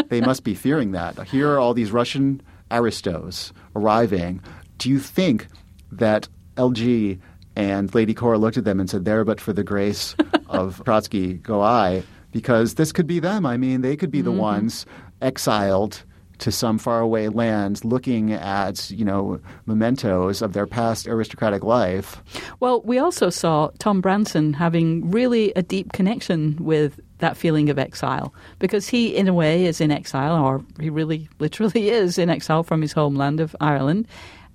They 0.08 0.20
must 0.20 0.44
be 0.44 0.54
fearing 0.54 0.92
that. 0.92 1.26
Here 1.28 1.50
are 1.50 1.58
all 1.58 1.74
these 1.74 1.90
Russian 1.90 2.40
aristos 2.70 3.52
arriving. 3.74 4.40
Do 4.78 4.88
you 4.88 4.98
think 4.98 5.48
that 5.92 6.28
LG 6.56 7.18
and 7.54 7.94
Lady 7.94 8.14
Cora 8.14 8.38
looked 8.38 8.56
at 8.56 8.64
them 8.64 8.80
and 8.80 8.88
said, 8.88 9.04
"There, 9.04 9.24
but 9.24 9.40
for 9.40 9.52
the 9.52 9.64
grace 9.64 10.14
of 10.48 10.82
Trotsky, 10.84 11.34
go 11.34 11.60
I," 11.60 12.02
because 12.30 12.74
this 12.74 12.92
could 12.92 13.06
be 13.06 13.18
them. 13.18 13.46
I 13.46 13.56
mean, 13.56 13.80
they 13.80 13.96
could 13.96 14.10
be 14.10 14.20
the 14.20 14.30
mm-hmm. 14.30 14.40
ones 14.40 14.86
exiled 15.20 16.02
to 16.38 16.52
some 16.52 16.78
faraway 16.78 17.28
lands, 17.28 17.84
looking 17.84 18.32
at 18.32 18.90
you 18.90 19.04
know 19.04 19.40
mementos 19.66 20.42
of 20.42 20.52
their 20.52 20.66
past 20.66 21.06
aristocratic 21.08 21.64
life. 21.64 22.22
Well, 22.60 22.82
we 22.82 22.98
also 22.98 23.30
saw 23.30 23.70
Tom 23.78 24.00
Branson 24.00 24.52
having 24.52 25.10
really 25.10 25.52
a 25.56 25.62
deep 25.62 25.92
connection 25.92 26.56
with 26.60 27.00
that 27.18 27.36
feeling 27.36 27.70
of 27.70 27.78
exile 27.78 28.34
because 28.58 28.88
he, 28.88 29.16
in 29.16 29.28
a 29.28 29.34
way, 29.34 29.64
is 29.64 29.80
in 29.80 29.90
exile, 29.90 30.36
or 30.36 30.64
he 30.80 30.90
really 30.90 31.28
literally 31.38 31.88
is 31.90 32.18
in 32.18 32.30
exile 32.30 32.62
from 32.62 32.82
his 32.82 32.92
homeland 32.92 33.40
of 33.40 33.56
Ireland. 33.60 34.06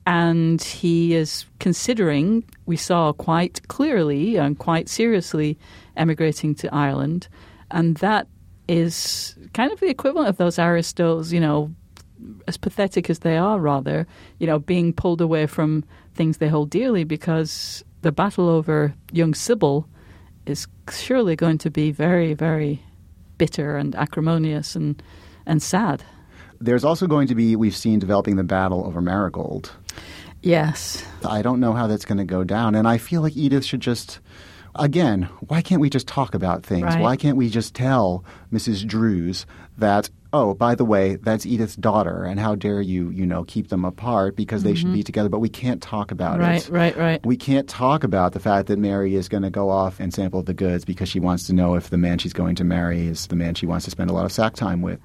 And 0.07 0.61
he 0.63 1.13
is 1.13 1.45
considering, 1.59 2.43
we 2.65 2.75
saw 2.75 3.13
quite 3.13 3.67
clearly 3.67 4.35
and 4.35 4.57
quite 4.57 4.89
seriously, 4.89 5.59
emigrating 5.95 6.55
to 6.55 6.73
Ireland. 6.73 7.27
And 7.69 7.97
that 7.97 8.27
is 8.71 9.35
kind 9.53 9.69
of 9.73 9.81
the 9.81 9.89
equivalent 9.89 10.29
of 10.29 10.37
those 10.37 10.57
aristos, 10.57 11.33
you 11.33 11.41
know, 11.41 11.69
as 12.47 12.55
pathetic 12.55 13.09
as 13.09 13.19
they 13.19 13.35
are, 13.35 13.59
rather, 13.59 14.07
you 14.39 14.47
know, 14.47 14.59
being 14.59 14.93
pulled 14.93 15.19
away 15.19 15.45
from 15.45 15.83
things 16.15 16.37
they 16.37 16.47
hold 16.47 16.69
dearly 16.69 17.03
because 17.03 17.83
the 18.01 18.13
battle 18.13 18.47
over 18.47 18.93
young 19.11 19.33
Sybil 19.33 19.85
is 20.45 20.67
surely 20.89 21.35
going 21.35 21.57
to 21.57 21.69
be 21.69 21.91
very, 21.91 22.33
very 22.33 22.81
bitter 23.37 23.75
and 23.75 23.93
acrimonious 23.95 24.73
and, 24.73 25.03
and 25.45 25.61
sad. 25.61 26.01
There's 26.61 26.85
also 26.85 27.07
going 27.07 27.27
to 27.27 27.35
be, 27.35 27.57
we've 27.57 27.75
seen 27.75 27.99
developing 27.99 28.37
the 28.37 28.43
battle 28.43 28.85
over 28.85 29.01
Marigold. 29.01 29.73
Yes. 30.43 31.03
I 31.25 31.41
don't 31.41 31.59
know 31.59 31.73
how 31.73 31.87
that's 31.87 32.05
going 32.05 32.19
to 32.19 32.23
go 32.23 32.45
down. 32.45 32.75
And 32.75 32.87
I 32.87 32.97
feel 32.99 33.21
like 33.21 33.35
Edith 33.35 33.65
should 33.65 33.81
just, 33.81 34.19
again, 34.75 35.23
why 35.47 35.61
can't 35.61 35.81
we 35.81 35.89
just 35.89 36.07
talk 36.07 36.33
about 36.33 36.63
things? 36.63 36.83
Right. 36.83 37.01
Why 37.01 37.15
can't 37.15 37.37
we 37.37 37.49
just 37.49 37.73
tell 37.73 38.23
Mrs. 38.51 38.85
Drews 38.85 39.45
that, 39.77 40.09
oh, 40.33 40.53
by 40.53 40.75
the 40.75 40.85
way, 40.85 41.15
that's 41.15 41.45
Edith's 41.45 41.75
daughter, 41.75 42.23
and 42.23 42.39
how 42.39 42.55
dare 42.55 42.81
you, 42.81 43.09
you 43.09 43.25
know, 43.25 43.43
keep 43.43 43.69
them 43.69 43.83
apart 43.83 44.35
because 44.35 44.63
they 44.63 44.75
should 44.75 44.93
be 44.93 45.03
together, 45.03 45.29
but 45.29 45.39
we 45.39 45.49
can't 45.49 45.81
talk 45.81 46.11
about 46.11 46.39
Mm-hmm. 46.39 46.41
Right, 46.41 46.69
right, 46.69 46.97
right. 46.97 47.25
We 47.25 47.35
can't 47.35 47.67
talk 47.67 48.03
about 48.03 48.33
the 48.33 48.39
fact 48.39 48.67
that 48.67 48.79
Mary 48.79 49.15
is 49.15 49.27
going 49.27 49.43
to 49.43 49.49
go 49.49 49.69
off 49.69 49.99
and 49.99 50.13
sample 50.13 50.43
the 50.43 50.53
goods 50.53 50.85
because 50.85 51.09
she 51.09 51.19
wants 51.19 51.47
to 51.47 51.53
know 51.53 51.75
if 51.75 51.89
the 51.89 51.97
man 51.97 52.17
she's 52.19 52.33
going 52.33 52.55
to 52.55 52.63
marry 52.63 53.07
is 53.07 53.27
the 53.27 53.35
man 53.35 53.55
she 53.55 53.65
wants 53.65 53.85
to 53.85 53.91
spend 53.91 54.09
a 54.09 54.13
lot 54.13 54.25
of 54.25 54.31
sack 54.31 54.55
time 54.55 54.81
with. 54.81 54.99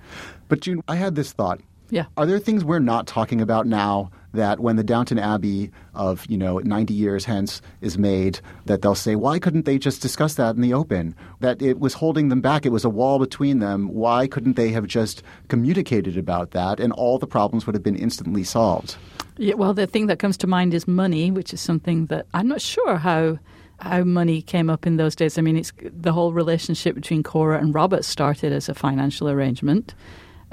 But 0.49 0.61
June, 0.61 0.83
I 0.87 0.97
had 0.97 1.15
this 1.15 1.33
thought. 1.33 1.61
Yeah. 1.91 2.07
Are 2.17 2.27
there 2.27 2.39
things 2.39 2.65
we're 2.65 2.79
not 2.79 3.07
talking 3.07 3.41
about 3.41 3.67
now 3.67 4.11
that 4.33 4.61
when 4.61 4.77
the 4.77 4.85
Downton 4.85 5.19
Abbey 5.19 5.71
of, 5.95 6.27
you 6.29 6.37
know, 6.37 6.59
90 6.59 6.95
years 6.95 7.25
hence 7.25 7.63
is 7.81 7.99
made, 7.99 8.41
that 8.67 8.83
they'll 8.83 8.95
say, 8.95 9.17
why 9.17 9.39
couldn't 9.39 9.65
they 9.65 9.79
just 9.79 10.03
discuss 10.03 10.35
that 10.35 10.55
in 10.55 10.63
the 10.63 10.75
open? 10.75 11.15
That 11.41 11.63
it 11.63 11.79
was 11.81 11.95
holding 11.95 12.29
them 12.29 12.41
back. 12.41 12.67
It 12.67 12.71
was 12.71 12.85
a 12.85 12.91
wall 12.91 13.19
between 13.19 13.59
them. 13.61 13.89
Why 13.89 14.27
couldn't 14.27 14.57
they 14.57 14.71
have 14.71 14.87
just 14.87 15.23
communicated 15.49 16.17
about 16.17 16.51
that 16.53 16.81
and 16.81 16.93
all 16.93 17.19
the 17.19 17.27
problems 17.27 17.67
would 17.67 17.75
have 17.75 17.83
been 17.83 17.97
instantly 17.97 18.45
solved? 18.45 18.97
Yeah, 19.39 19.55
well, 19.55 19.75
the 19.75 19.87
thing 19.87 20.07
that 20.07 20.19
comes 20.19 20.37
to 20.39 20.47
mind 20.47 20.73
is 20.73 20.89
money, 20.89 21.31
which 21.31 21.53
is 21.53 21.61
something 21.61 22.07
that 22.07 22.27
I'm 22.33 22.49
not 22.49 22.61
sure 22.61 22.97
how 22.97 23.39
how 23.81 24.05
money 24.05 24.43
came 24.43 24.71
up 24.71 24.87
in 24.87 24.97
those 24.97 25.15
days. 25.15 25.39
I 25.39 25.43
mean, 25.43 25.57
it's 25.57 25.73
the 25.83 26.13
whole 26.13 26.33
relationship 26.33 26.95
between 26.95 27.23
Cora 27.23 27.59
and 27.59 27.75
Robert 27.75 28.05
started 28.05 28.53
as 28.53 28.69
a 28.69 28.75
financial 28.75 29.29
arrangement, 29.29 29.95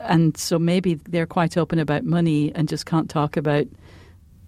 and 0.08 0.38
so 0.38 0.60
maybe 0.60 0.96
they're 0.96 1.26
quite 1.26 1.58
open 1.58 1.80
about 1.80 2.04
money 2.04 2.52
and 2.56 2.68
just 2.68 2.86
can't 2.86 3.10
talk 3.10 3.38
about 3.38 3.66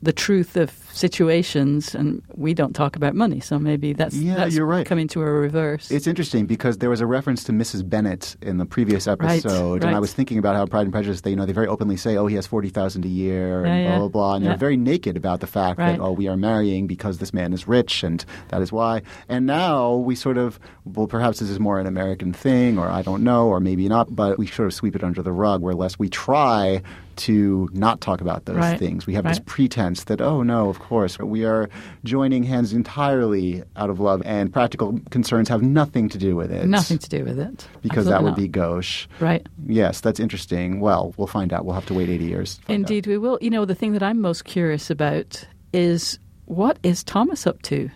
the 0.06 0.14
truth 0.14 0.56
of 0.56 0.72
situations, 0.94 1.94
and 1.94 2.22
we 2.36 2.54
don't 2.54 2.74
talk 2.74 2.96
about 2.96 3.16
money. 3.16 3.40
So 3.40 3.60
maybe 3.60 3.94
that's 3.94 4.16
Yeah, 4.16 4.36
that's 4.36 4.56
you're 4.56 4.66
right. 4.66 4.86
coming 4.86 5.08
to 5.10 5.22
a 5.22 5.26
reverse. 5.26 5.92
It's 5.92 6.08
interesting 6.08 6.46
because 6.46 6.78
there 6.78 6.90
was 6.90 7.02
a 7.02 7.06
reference 7.06 7.44
to 7.46 7.52
Mrs. 7.52 7.88
Bennet 7.88 8.36
in 8.42 8.58
the 8.58 8.66
previous 8.66 9.08
Right, 9.08 9.14
episode, 9.22 9.84
and 9.84 9.96
I 9.96 10.00
was 10.00 10.14
thinking 10.14 10.38
about 10.38 10.56
how 10.56 10.66
Pride 10.66 10.84
and 10.84 10.92
Prejudice, 10.94 11.22
they 11.22 11.32
you 11.32 11.36
know 11.36 11.46
they 11.46 11.54
very 11.54 11.68
openly 11.68 11.98
say, 11.98 12.16
"Oh, 12.18 12.28
he 12.28 12.36
has 12.36 12.48
forty 12.48 12.70
thousand 12.70 13.04
a 13.06 13.10
year," 13.10 13.66
and 13.66 13.84
Yeah, 13.84 13.90
blah 13.90 14.00
blah 14.00 14.08
blah, 14.08 14.36
and 14.36 14.44
Yeah. 14.44 14.52
they're 14.52 14.58
very 14.58 14.78
naked 14.78 15.18
about 15.18 15.42
the 15.42 15.48
fact 15.48 15.80
Right. 15.80 15.98
that 15.98 16.02
oh, 16.04 16.12
we 16.12 16.28
are 16.28 16.38
marrying 16.38 16.88
because 16.88 17.18
this 17.18 17.34
man 17.34 17.52
is 17.54 17.68
rich, 17.68 18.04
and 18.04 18.24
that 18.50 18.62
is 18.62 18.72
why. 18.72 19.02
And 19.28 19.46
now 19.46 19.96
we 19.96 20.16
sort 20.16 20.38
of, 20.38 20.60
well, 20.86 21.08
perhaps 21.08 21.40
this 21.40 21.50
is 21.50 21.60
more 21.60 21.80
an 21.80 21.88
American 21.88 22.32
thing, 22.32 22.78
or 22.78 22.88
I 22.90 23.02
don't 23.02 23.24
know, 23.24 23.48
or 23.48 23.60
maybe 23.60 23.88
not, 23.90 24.16
but 24.16 24.38
we 24.38 24.48
sort 24.48 24.68
of 24.68 24.74
sweep 24.74 24.96
it 24.96 25.04
under 25.04 25.22
the 25.22 25.32
rug, 25.32 25.62
where 25.62 25.74
less 25.74 25.98
we 26.00 26.10
try 26.10 26.82
to 27.18 27.70
not 27.74 28.02
talk 28.02 28.22
about 28.22 28.46
those 28.46 28.58
Right, 28.58 28.80
things. 28.80 29.06
We 29.08 29.14
have 29.16 29.24
this 29.26 29.40
pretense 29.46 30.06
that, 30.06 30.22
oh 30.22 30.44
no, 30.44 30.70
of 30.70 30.80
course, 30.80 31.18
we 31.20 31.46
are 31.46 31.70
joining 32.04 32.44
hands 32.44 32.74
entirely 32.74 33.64
out 33.76 33.90
of 33.90 34.00
love, 34.00 34.22
and 34.26 34.52
practical 34.52 35.00
concerns 35.12 35.50
have 35.50 35.62
nothing 35.62 36.10
to 36.10 36.18
do 36.18 36.36
with 36.36 36.52
it. 36.52 36.68
Nothing 36.68 36.98
to 37.00 37.10
do 37.10 37.24
with 37.24 37.40
it 37.40 37.68
Because 37.82 38.06
that 38.06 38.14
Absolutely 38.16 38.32
would 38.32 38.36
be 38.36 38.48
gauche. 38.48 39.08
right. 39.20 39.46
Yes, 39.68 40.02
that's 40.02 40.20
interesting. 40.20 40.80
Well, 40.80 41.14
we'll 41.18 41.28
find 41.28 41.52
out. 41.54 41.66
We'll 41.66 41.76
have 41.76 41.86
to 41.88 41.94
wait 41.94 42.10
80 42.10 42.26
years. 42.26 42.56
find 42.60 42.70
out. 42.86 42.90
Indeed, 42.92 43.08
we 43.08 43.18
will. 43.18 43.38
You 43.42 43.50
know, 43.50 43.66
the 43.66 43.76
thing 43.76 43.94
that 43.94 44.04
I'm 44.04 44.22
most 44.22 44.46
curious 44.46 44.90
about 44.90 45.46
is 45.74 46.20
what 46.46 46.78
is 46.84 47.04
Thomas 47.04 47.46
up 47.48 47.62
to? 47.64 47.90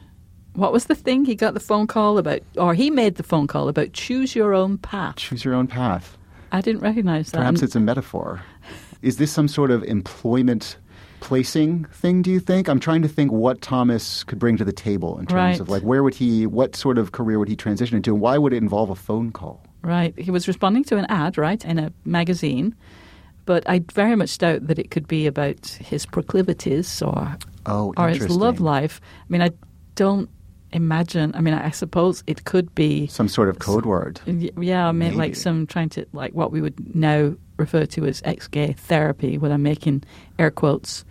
What 0.53 0.73
was 0.73 0.85
the 0.87 0.95
thing 0.95 1.23
he 1.25 1.35
got 1.35 1.53
the 1.53 1.59
phone 1.59 1.87
call 1.87 2.17
about, 2.17 2.41
or 2.57 2.73
he 2.73 2.89
made 2.89 3.15
the 3.15 3.23
phone 3.23 3.47
call 3.47 3.69
about 3.69 3.93
choose 3.93 4.35
your 4.35 4.53
own 4.53 4.77
path? 4.77 5.15
Choose 5.17 5.45
your 5.45 5.53
own 5.53 5.67
path. 5.67 6.17
I 6.51 6.61
didn't 6.61 6.81
recognize 6.81 7.29
that. 7.31 7.37
Perhaps 7.37 7.61
it's 7.61 7.75
a 7.75 7.79
metaphor. 7.79 8.41
Is 9.01 9.17
this 9.17 9.31
some 9.31 9.47
sort 9.47 9.71
of 9.71 9.83
employment 9.83 10.77
placing 11.21 11.85
thing, 11.85 12.21
do 12.21 12.31
you 12.31 12.39
think? 12.39 12.67
I'm 12.67 12.79
trying 12.79 13.01
to 13.01 13.07
think 13.07 13.31
what 13.31 13.61
Thomas 13.61 14.23
could 14.23 14.39
bring 14.39 14.57
to 14.57 14.63
the 14.65 14.71
table 14.71 15.19
in 15.19 15.25
terms 15.25 15.33
Right. 15.35 15.59
of 15.59 15.69
like 15.69 15.83
where 15.83 16.01
would 16.03 16.15
he, 16.15 16.45
what 16.45 16.75
sort 16.75 16.97
of 16.97 17.11
career 17.11 17.39
would 17.39 17.49
he 17.49 17.55
transition 17.55 17.97
into, 17.97 18.13
and 18.13 18.21
why 18.21 18.37
would 18.37 18.53
it 18.53 18.57
involve 18.57 18.89
a 18.89 18.95
phone 18.95 19.31
call? 19.31 19.61
right. 19.81 20.13
He 20.19 20.29
was 20.31 20.45
responding 20.47 20.83
to 20.85 20.97
an 20.97 21.05
ad, 21.09 21.37
right, 21.37 21.63
in 21.63 21.79
a 21.79 21.91
magazine. 22.03 22.75
But 23.45 23.67
I 23.67 23.81
very 23.93 24.15
much 24.15 24.37
doubt 24.37 24.67
that 24.67 24.77
it 24.77 24.91
could 24.91 25.07
be 25.07 25.25
about 25.25 25.65
his 25.65 26.05
proclivities 26.05 27.01
or 27.01 27.37
Oh, 27.65 27.93
or 27.97 28.09
his 28.09 28.29
love 28.29 28.59
life. 28.59 28.99
I 29.21 29.25
mean, 29.29 29.41
I 29.41 29.51
don't 29.95 30.29
imagine. 30.71 31.31
I 31.35 31.41
mean, 31.41 31.53
I 31.53 31.71
suppose 31.71 32.23
it 32.27 32.45
could 32.45 32.73
be 32.75 33.07
Some 33.07 33.27
sort 33.27 33.49
of 33.49 33.59
code 33.59 33.85
word. 33.85 34.21
Yeah, 34.25 34.87
I 34.87 34.91
mean, 34.91 34.99
Maybe. 34.99 35.15
like 35.15 35.35
some 35.35 35.67
trying 35.67 35.89
to 35.89 36.05
like 36.13 36.33
what 36.33 36.51
we 36.51 36.61
would 36.61 36.95
now 36.95 37.35
refer 37.57 37.85
to 37.85 38.05
as 38.05 38.21
ex-gay 38.25 38.73
therapy. 38.73 39.37
When 39.37 39.51
I'm 39.51 39.63
making 39.63 40.03
air 40.37 40.51
quotes 40.51 41.03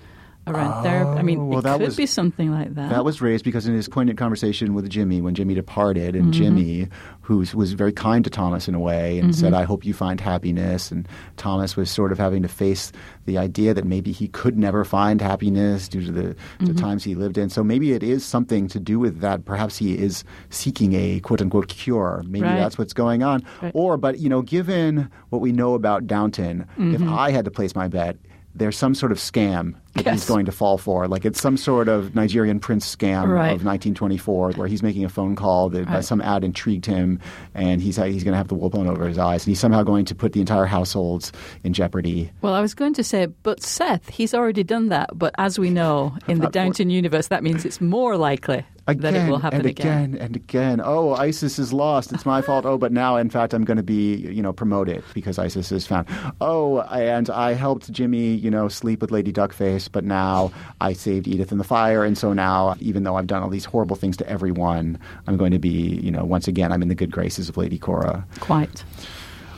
around 0.51 0.83
therapy, 0.83 1.19
I 1.19 1.23
mean, 1.23 1.39
Oh, 1.41 1.45
well, 1.47 1.59
it 1.61 1.63
that 1.63 1.79
could 1.79 1.87
was- 1.87 1.97
be 1.97 2.07
something 2.07 2.51
like 2.53 2.75
that. 2.75 2.91
That 2.91 3.05
was 3.05 3.21
raised 3.21 3.45
because 3.45 3.67
in 3.67 3.75
his 3.75 3.89
poignant 3.89 4.19
conversation 4.19 4.75
with 4.75 4.89
Jimmy, 4.89 5.21
when 5.21 5.35
Jimmy 5.35 5.55
departed, 5.55 6.15
Mm-hmm. 6.15 6.25
and 6.25 6.33
Jimmy, 6.33 6.89
who 7.23 7.39
was 7.55 7.73
very 7.75 7.93
kind 7.93 8.25
to 8.25 8.31
Thomas 8.31 8.69
in 8.69 8.75
a 8.75 8.81
way 8.81 9.19
and 9.19 9.35
said, 9.35 9.53
I 9.53 9.65
hope 9.65 9.85
you 9.85 9.93
find 9.93 10.21
happiness. 10.21 10.91
And 10.91 11.07
Thomas 11.37 11.77
was 11.77 11.91
sort 11.91 12.11
of 12.13 12.19
having 12.19 12.43
to 12.43 12.49
face 12.49 12.91
the 13.27 13.37
idea 13.37 13.75
that 13.75 13.85
maybe 13.85 14.13
he 14.13 14.29
could 14.29 14.57
never 14.57 14.85
find 14.85 15.21
happiness 15.21 15.89
due 15.89 16.05
to 16.07 16.11
the, 16.11 16.37
the 16.61 16.73
times 16.73 17.05
he 17.05 17.15
lived 17.15 17.37
in. 17.37 17.51
So 17.51 17.63
maybe 17.63 17.93
it 17.93 18.03
is 18.03 18.25
something 18.25 18.67
to 18.69 18.81
do 18.81 18.99
with 18.99 19.21
that. 19.21 19.45
Perhaps 19.45 19.77
he 19.77 19.99
is 19.99 20.25
seeking 20.49 20.95
a 20.95 21.21
quote 21.21 21.43
unquote 21.43 21.69
cure. 21.69 22.23
Maybe 22.27 22.45
Right. 22.47 22.57
that's 22.57 22.79
what's 22.79 22.95
going 22.95 23.23
on. 23.23 23.43
Right. 23.61 23.73
Or, 23.75 23.97
but, 23.99 24.19
you 24.19 24.29
know, 24.31 24.41
given 24.41 25.11
what 25.29 25.41
we 25.43 25.53
know 25.53 25.75
about 25.75 26.07
Downton, 26.07 26.63
if 26.79 27.01
Mm-hmm. 27.01 27.13
I 27.13 27.31
had 27.31 27.45
to 27.45 27.51
place 27.51 27.75
my 27.77 27.89
bet, 27.89 28.17
there's 28.59 28.77
some 28.77 28.95
sort 28.95 29.13
of 29.13 29.19
scam 29.19 29.75
that 29.95 30.13
he's 30.13 30.27
going 30.27 30.47
to 30.47 30.53
fall 30.53 30.79
for. 30.79 31.09
Like 31.09 31.25
it's 31.25 31.41
some 31.41 31.57
sort 31.57 31.89
of 31.89 32.15
Nigerian 32.15 32.61
prince 32.61 32.95
scam 32.95 33.27
Right. 33.29 33.47
of 33.55 33.65
1924 33.65 34.53
where 34.53 34.69
he's 34.69 34.83
making 34.83 35.05
a 35.05 35.09
phone 35.09 35.35
call 35.37 35.69
that 35.71 35.87
by 35.87 35.95
Right. 35.95 36.05
some 36.05 36.21
ad 36.21 36.45
intrigued 36.45 36.87
him 36.87 37.19
and 37.55 37.81
he's, 37.81 37.99
uh, 37.99 38.05
he's 38.05 38.23
going 38.25 38.33
to 38.33 38.39
have 38.39 38.49
the 38.49 38.55
wool 38.55 38.71
blown 38.71 38.87
over 38.87 39.07
his 39.09 39.19
eyes 39.19 39.45
and 39.45 39.51
he's 39.51 39.61
somehow 39.61 39.83
going 39.83 40.05
to 40.07 40.15
put 40.15 40.33
the 40.33 40.41
entire 40.41 40.67
households 40.67 41.33
in 41.65 41.73
jeopardy. 41.73 42.31
Well, 42.43 42.55
I 42.55 42.61
was 42.61 42.75
going 42.75 42.95
to 42.95 43.05
say, 43.05 43.27
but 43.43 43.63
Seth, 43.63 44.09
he's 44.09 44.35
already 44.35 44.63
done 44.65 44.89
that. 44.89 45.11
But 45.19 45.35
as 45.39 45.59
we 45.59 45.71
know, 45.71 46.17
in 46.29 46.41
the 46.41 46.49
Downton 46.49 46.91
universe, 46.91 47.29
that 47.29 47.43
means 47.43 47.65
it's 47.65 47.81
more 47.81 48.17
likely 48.17 48.65
Again, 48.89 49.15
that 49.15 49.27
it 49.27 49.31
will 49.31 49.39
happen 49.39 49.61
and 49.61 49.69
again, 49.69 50.17
and 50.19 50.35
again. 50.35 50.81
Oh, 50.83 51.15
Isis 51.15 51.59
is 51.59 51.73
lost. 51.73 52.13
It's 52.13 52.25
my 52.25 52.41
fault. 52.43 52.65
Oh, 52.65 52.79
but 52.79 52.91
now, 52.91 53.17
in 53.17 53.29
fact, 53.31 53.53
I'm 53.53 53.65
going 53.65 53.77
to 53.77 53.83
be, 53.83 54.17
you 54.17 54.43
know, 54.43 54.53
promoted 54.53 55.05
because 55.15 55.39
Isis 55.39 55.71
is 55.71 55.87
found. 55.87 56.09
Oh, 56.41 56.81
and 56.81 57.29
I 57.29 57.53
helped 57.53 57.93
Jimmy, 57.93 58.35
you 58.35 58.51
know, 58.51 58.69
sleep 58.69 59.01
with 59.03 59.11
Lady 59.11 59.33
Duckface, 59.33 59.89
but 59.93 60.05
now 60.05 60.51
I 60.81 60.95
saved 60.95 61.29
Edith 61.29 61.53
in 61.53 61.59
the 61.59 61.65
fire, 61.65 62.03
and 62.05 62.17
so 62.17 62.33
now, 62.33 62.77
even 62.81 63.03
though 63.05 63.17
I've 63.17 63.27
done 63.27 63.43
all 63.43 63.51
these 63.51 63.67
horrible 63.67 63.95
things 63.97 64.17
to 64.19 64.29
everyone, 64.29 64.99
I'm 65.27 65.37
going 65.37 65.53
to 65.53 65.59
be, 65.59 65.69
you 65.69 66.11
know, 66.11 66.25
once 66.25 66.49
again, 66.49 66.73
I'm 66.73 66.81
in 66.83 66.89
the 66.89 66.95
good 66.95 67.11
graces 67.11 67.49
of 67.49 67.57
Lady 67.59 67.79
Cora. 67.79 68.27
Quite. 68.41 68.85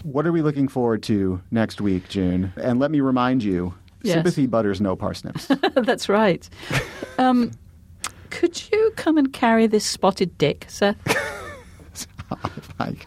What 0.02 0.26
are 0.26 0.32
we 0.32 0.42
looking 0.42 0.66
forward 0.66 1.02
to 1.04 1.40
next 1.50 1.80
week, 1.80 2.08
June? 2.08 2.52
And 2.56 2.80
let 2.80 2.90
me 2.90 3.00
remind 3.00 3.42
you, 3.44 3.74
Yes. 4.02 4.14
sympathy 4.14 4.46
butters 4.46 4.80
no 4.80 4.96
parsnips. 4.96 5.46
That's 5.74 6.08
right. 6.08 6.48
Um, 7.18 7.50
could 8.30 8.70
you 8.70 8.92
come 8.96 9.18
and 9.18 9.32
carry 9.32 9.66
this 9.66 9.84
spotted 9.84 10.36
dick, 10.38 10.66
sir? 10.68 10.94
like, 12.78 13.06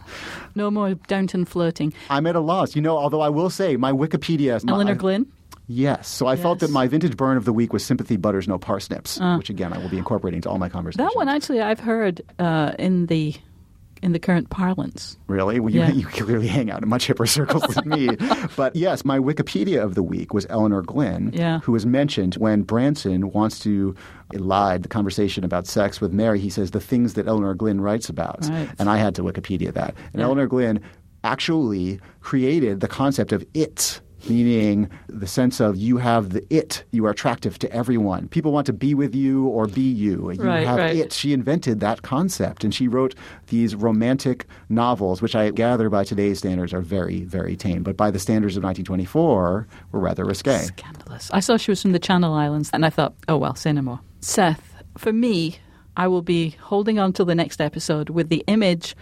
No 0.54 0.70
more 0.70 0.94
Downton 0.94 1.44
flirting. 1.44 1.92
I'm 2.10 2.26
at 2.26 2.36
a 2.36 2.40
loss. 2.40 2.76
You 2.76 2.82
know, 2.82 2.96
although 2.96 3.20
I 3.20 3.28
will 3.28 3.50
say, 3.50 3.76
my 3.76 3.92
Wikipedia. 3.92 4.62
my- 4.64 4.72
Elinor 4.72 4.94
Glyn? 4.94 5.26
Yes. 5.66 6.08
So 6.08 6.26
I 6.26 6.36
felt 6.36 6.58
that 6.58 6.70
my 6.70 6.86
vintage 6.86 7.16
burn 7.16 7.38
of 7.38 7.46
the 7.46 7.52
week 7.52 7.72
was 7.72 7.82
sympathy 7.82 8.16
butters 8.18 8.46
no 8.46 8.58
parsnips, 8.58 9.18
which 9.38 9.48
again 9.48 9.72
I 9.72 9.78
will 9.78 9.88
be 9.88 9.96
incorporating 9.96 10.36
into 10.38 10.50
all 10.50 10.58
my 10.58 10.68
conversations. 10.68 11.08
That 11.08 11.16
one, 11.16 11.26
actually, 11.26 11.62
I've 11.62 11.80
heard 11.80 12.20
uh, 12.38 12.72
in 12.78 13.06
the 13.06 13.34
in 14.04 14.12
the 14.12 14.18
current 14.20 14.50
parlance. 14.50 15.16
Really? 15.26 15.58
Well, 15.58 15.72
you, 15.72 15.80
Yeah. 15.80 15.90
you 16.00 16.06
clearly 16.06 16.46
hang 16.46 16.70
out 16.70 16.82
in 16.82 16.88
much 16.88 17.08
hipper 17.08 17.28
circles 17.28 17.64
than 17.74 17.88
me. 17.88 18.08
But 18.56 18.76
yes, 18.76 19.04
my 19.04 19.18
Wikipedia 19.18 19.82
of 19.82 19.94
the 19.94 20.02
week 20.02 20.32
was 20.34 20.46
Elinor 20.50 20.82
Glyn, 20.82 21.30
Yeah. 21.32 21.58
who 21.60 21.72
was 21.72 21.84
mentioned 21.86 22.34
when 22.36 22.62
Branson 22.62 23.32
wants 23.32 23.58
to 23.60 23.94
elide 24.32 24.82
the 24.82 24.88
conversation 24.88 25.42
about 25.44 25.66
sex 25.66 26.00
with 26.00 26.12
Mary. 26.12 26.38
He 26.38 26.50
says 26.50 26.70
the 26.70 26.80
things 26.80 27.14
that 27.14 27.26
Elinor 27.26 27.54
Glyn 27.54 27.80
writes 27.80 28.08
about. 28.08 28.46
Right. 28.48 28.68
And 28.78 28.88
I 28.90 28.98
had 28.98 29.14
to 29.16 29.22
Wikipedia 29.22 29.72
that. 29.74 29.94
And 30.12 30.20
Yeah. 30.20 30.26
Elinor 30.26 30.46
Glyn 30.46 30.80
actually 31.24 31.98
created 32.20 32.80
the 32.80 32.88
concept 32.88 33.32
of 33.32 33.44
it. 33.54 34.00
Meaning 34.28 34.88
the 35.08 35.26
sense 35.26 35.60
of 35.60 35.76
you 35.76 35.98
have 35.98 36.30
the 36.30 36.44
it, 36.54 36.84
you 36.92 37.04
are 37.06 37.10
attractive 37.10 37.58
to 37.60 37.72
everyone. 37.72 38.28
People 38.28 38.52
want 38.52 38.66
to 38.66 38.72
be 38.72 38.94
with 38.94 39.14
you 39.14 39.46
or 39.46 39.66
be 39.66 39.82
you. 39.82 40.30
You 40.32 40.42
Right, 40.42 40.66
have 40.66 40.78
right. 40.78 40.96
it 40.96 41.12
she 41.12 41.32
invented 41.32 41.80
that 41.80 42.02
concept 42.02 42.64
and 42.64 42.74
she 42.74 42.88
wrote 42.88 43.14
these 43.48 43.74
romantic 43.74 44.46
novels 44.68 45.20
which 45.22 45.34
i 45.34 45.50
gather 45.50 45.88
by 45.90 46.04
today's 46.04 46.38
standards 46.38 46.72
are 46.72 46.80
very 46.80 47.22
very 47.24 47.56
tame 47.56 47.82
but 47.82 47.96
by 47.96 48.10
the 48.10 48.18
standards 48.18 48.56
of 48.56 48.62
1924 48.62 49.66
were 49.92 50.00
rather 50.00 50.24
risque 50.24 50.58
Scandalous. 50.58 51.30
I 51.32 51.40
saw 51.40 51.56
she 51.56 51.70
was 51.70 51.82
from 51.82 51.92
the 51.92 51.98
Channel 51.98 52.32
Islands, 52.34 52.70
and 52.72 52.84
I 52.86 52.90
thought, 52.90 53.14
oh 53.28 53.36
well, 53.36 53.54
say 53.54 53.72
no 53.72 53.82
more. 53.82 54.00
Seth, 54.20 54.82
for 54.96 55.12
me, 55.12 55.56
I 55.96 56.08
will 56.08 56.22
be 56.22 56.50
holding 56.60 56.98
on 56.98 57.12
till 57.12 57.24
the 57.26 57.34
next 57.34 57.60
episode 57.60 58.10
with 58.10 58.28
the 58.28 58.42
image 58.46 58.96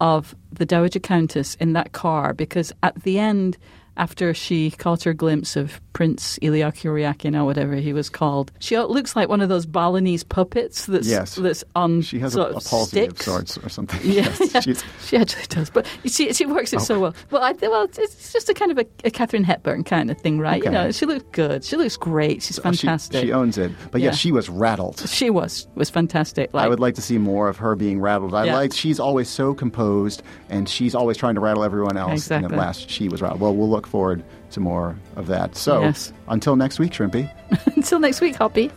of 0.00 0.34
the 0.52 0.64
Dowager 0.64 1.00
Countess 1.00 1.56
in 1.56 1.72
that 1.72 1.92
car, 1.92 2.32
because 2.32 2.72
at 2.82 3.02
the 3.02 3.18
end, 3.18 3.58
after 3.98 4.32
she 4.32 4.70
caught 4.70 5.02
her 5.02 5.12
glimpse 5.12 5.56
of 5.56 5.80
Prince 5.92 6.38
Ilya 6.40 6.70
Kuryakin 6.72 7.36
or 7.36 7.44
whatever 7.44 7.74
he 7.74 7.92
was 7.92 8.08
called, 8.08 8.52
she 8.60 8.78
looks 8.78 9.16
like 9.16 9.28
one 9.28 9.40
of 9.40 9.48
those 9.48 9.66
Balinese 9.66 10.22
puppets 10.22 10.86
that's 10.86 11.08
Yes. 11.08 11.34
that's 11.34 11.64
on 11.74 12.00
she 12.02 12.20
has 12.20 12.34
a, 12.34 12.36
sort 12.36 12.50
a 12.50 12.68
palsy 12.68 12.88
sticks. 12.90 13.26
of 13.26 13.32
sorts 13.32 13.58
or 13.58 13.68
something 13.68 14.00
Yeah, 14.04 14.32
Yes, 14.40 14.64
she's- 14.64 14.84
she 15.06 15.16
actually 15.16 15.46
does. 15.48 15.70
But 15.70 15.86
she 16.06 16.32
she 16.32 16.46
works 16.46 16.72
it 16.72 16.80
so 16.80 16.94
oh. 16.96 17.00
well. 17.00 17.14
Well, 17.32 17.42
I 17.42 17.52
well, 17.60 17.84
it's, 17.84 18.32
just 18.32 18.48
a 18.48 18.54
kind 18.54 18.70
of 18.70 18.78
a, 18.78 18.86
a 19.04 19.10
Katharine 19.10 19.42
Hepburn 19.44 19.82
kind 19.82 20.10
of 20.10 20.18
thing, 20.20 20.38
right? 20.38 20.62
You 20.62 20.68
Okay. 20.68 20.72
know, 20.72 20.92
she 20.92 21.04
looks 21.04 21.24
good. 21.32 21.64
She 21.64 21.76
looks 21.76 21.96
great. 21.96 22.42
She's 22.44 22.58
oh, 22.60 22.70
she- 22.72 22.86
fantastic. 22.86 23.20
she, 23.24 23.32
owns 23.32 23.58
it 23.58 23.72
but 23.90 24.00
Yeah. 24.00 24.06
yes 24.10 24.16
she 24.18 24.30
was 24.30 24.48
rattled 24.48 25.00
She 25.08 25.30
was 25.30 25.66
was 25.74 25.90
fantastic. 25.90 26.54
Like, 26.54 26.64
I 26.64 26.68
would 26.68 26.80
like 26.80 26.94
to 26.94 27.02
see 27.02 27.18
more 27.18 27.48
of 27.48 27.56
her 27.56 27.74
being 27.74 28.00
rattled. 28.00 28.34
I 28.34 28.44
Yeah. 28.44 28.54
like 28.54 28.72
she's 28.72 29.00
always 29.00 29.28
so 29.28 29.52
composed 29.54 30.22
and 30.48 30.68
she's 30.68 30.94
always 30.94 31.16
trying 31.16 31.34
to 31.34 31.40
rattle 31.40 31.64
everyone 31.64 31.96
else. 31.96 32.12
Exactly. 32.12 32.44
And 32.44 32.54
at 32.54 32.58
last 32.58 32.88
she 32.88 33.08
was 33.08 33.20
rattled. 33.20 33.40
Well, 33.40 33.54
we'll 33.56 33.68
look 33.68 33.87
forward 33.88 34.22
to 34.52 34.60
more 34.60 34.96
of 35.16 35.26
that. 35.26 35.56
So 35.56 35.80
Yes. 35.80 36.12
until 36.28 36.56
next 36.56 36.78
week, 36.78 36.92
Shrimpy. 36.92 37.30
until 37.76 37.98
next 37.98 38.20
week, 38.20 38.36
Hoppy. 38.36 38.70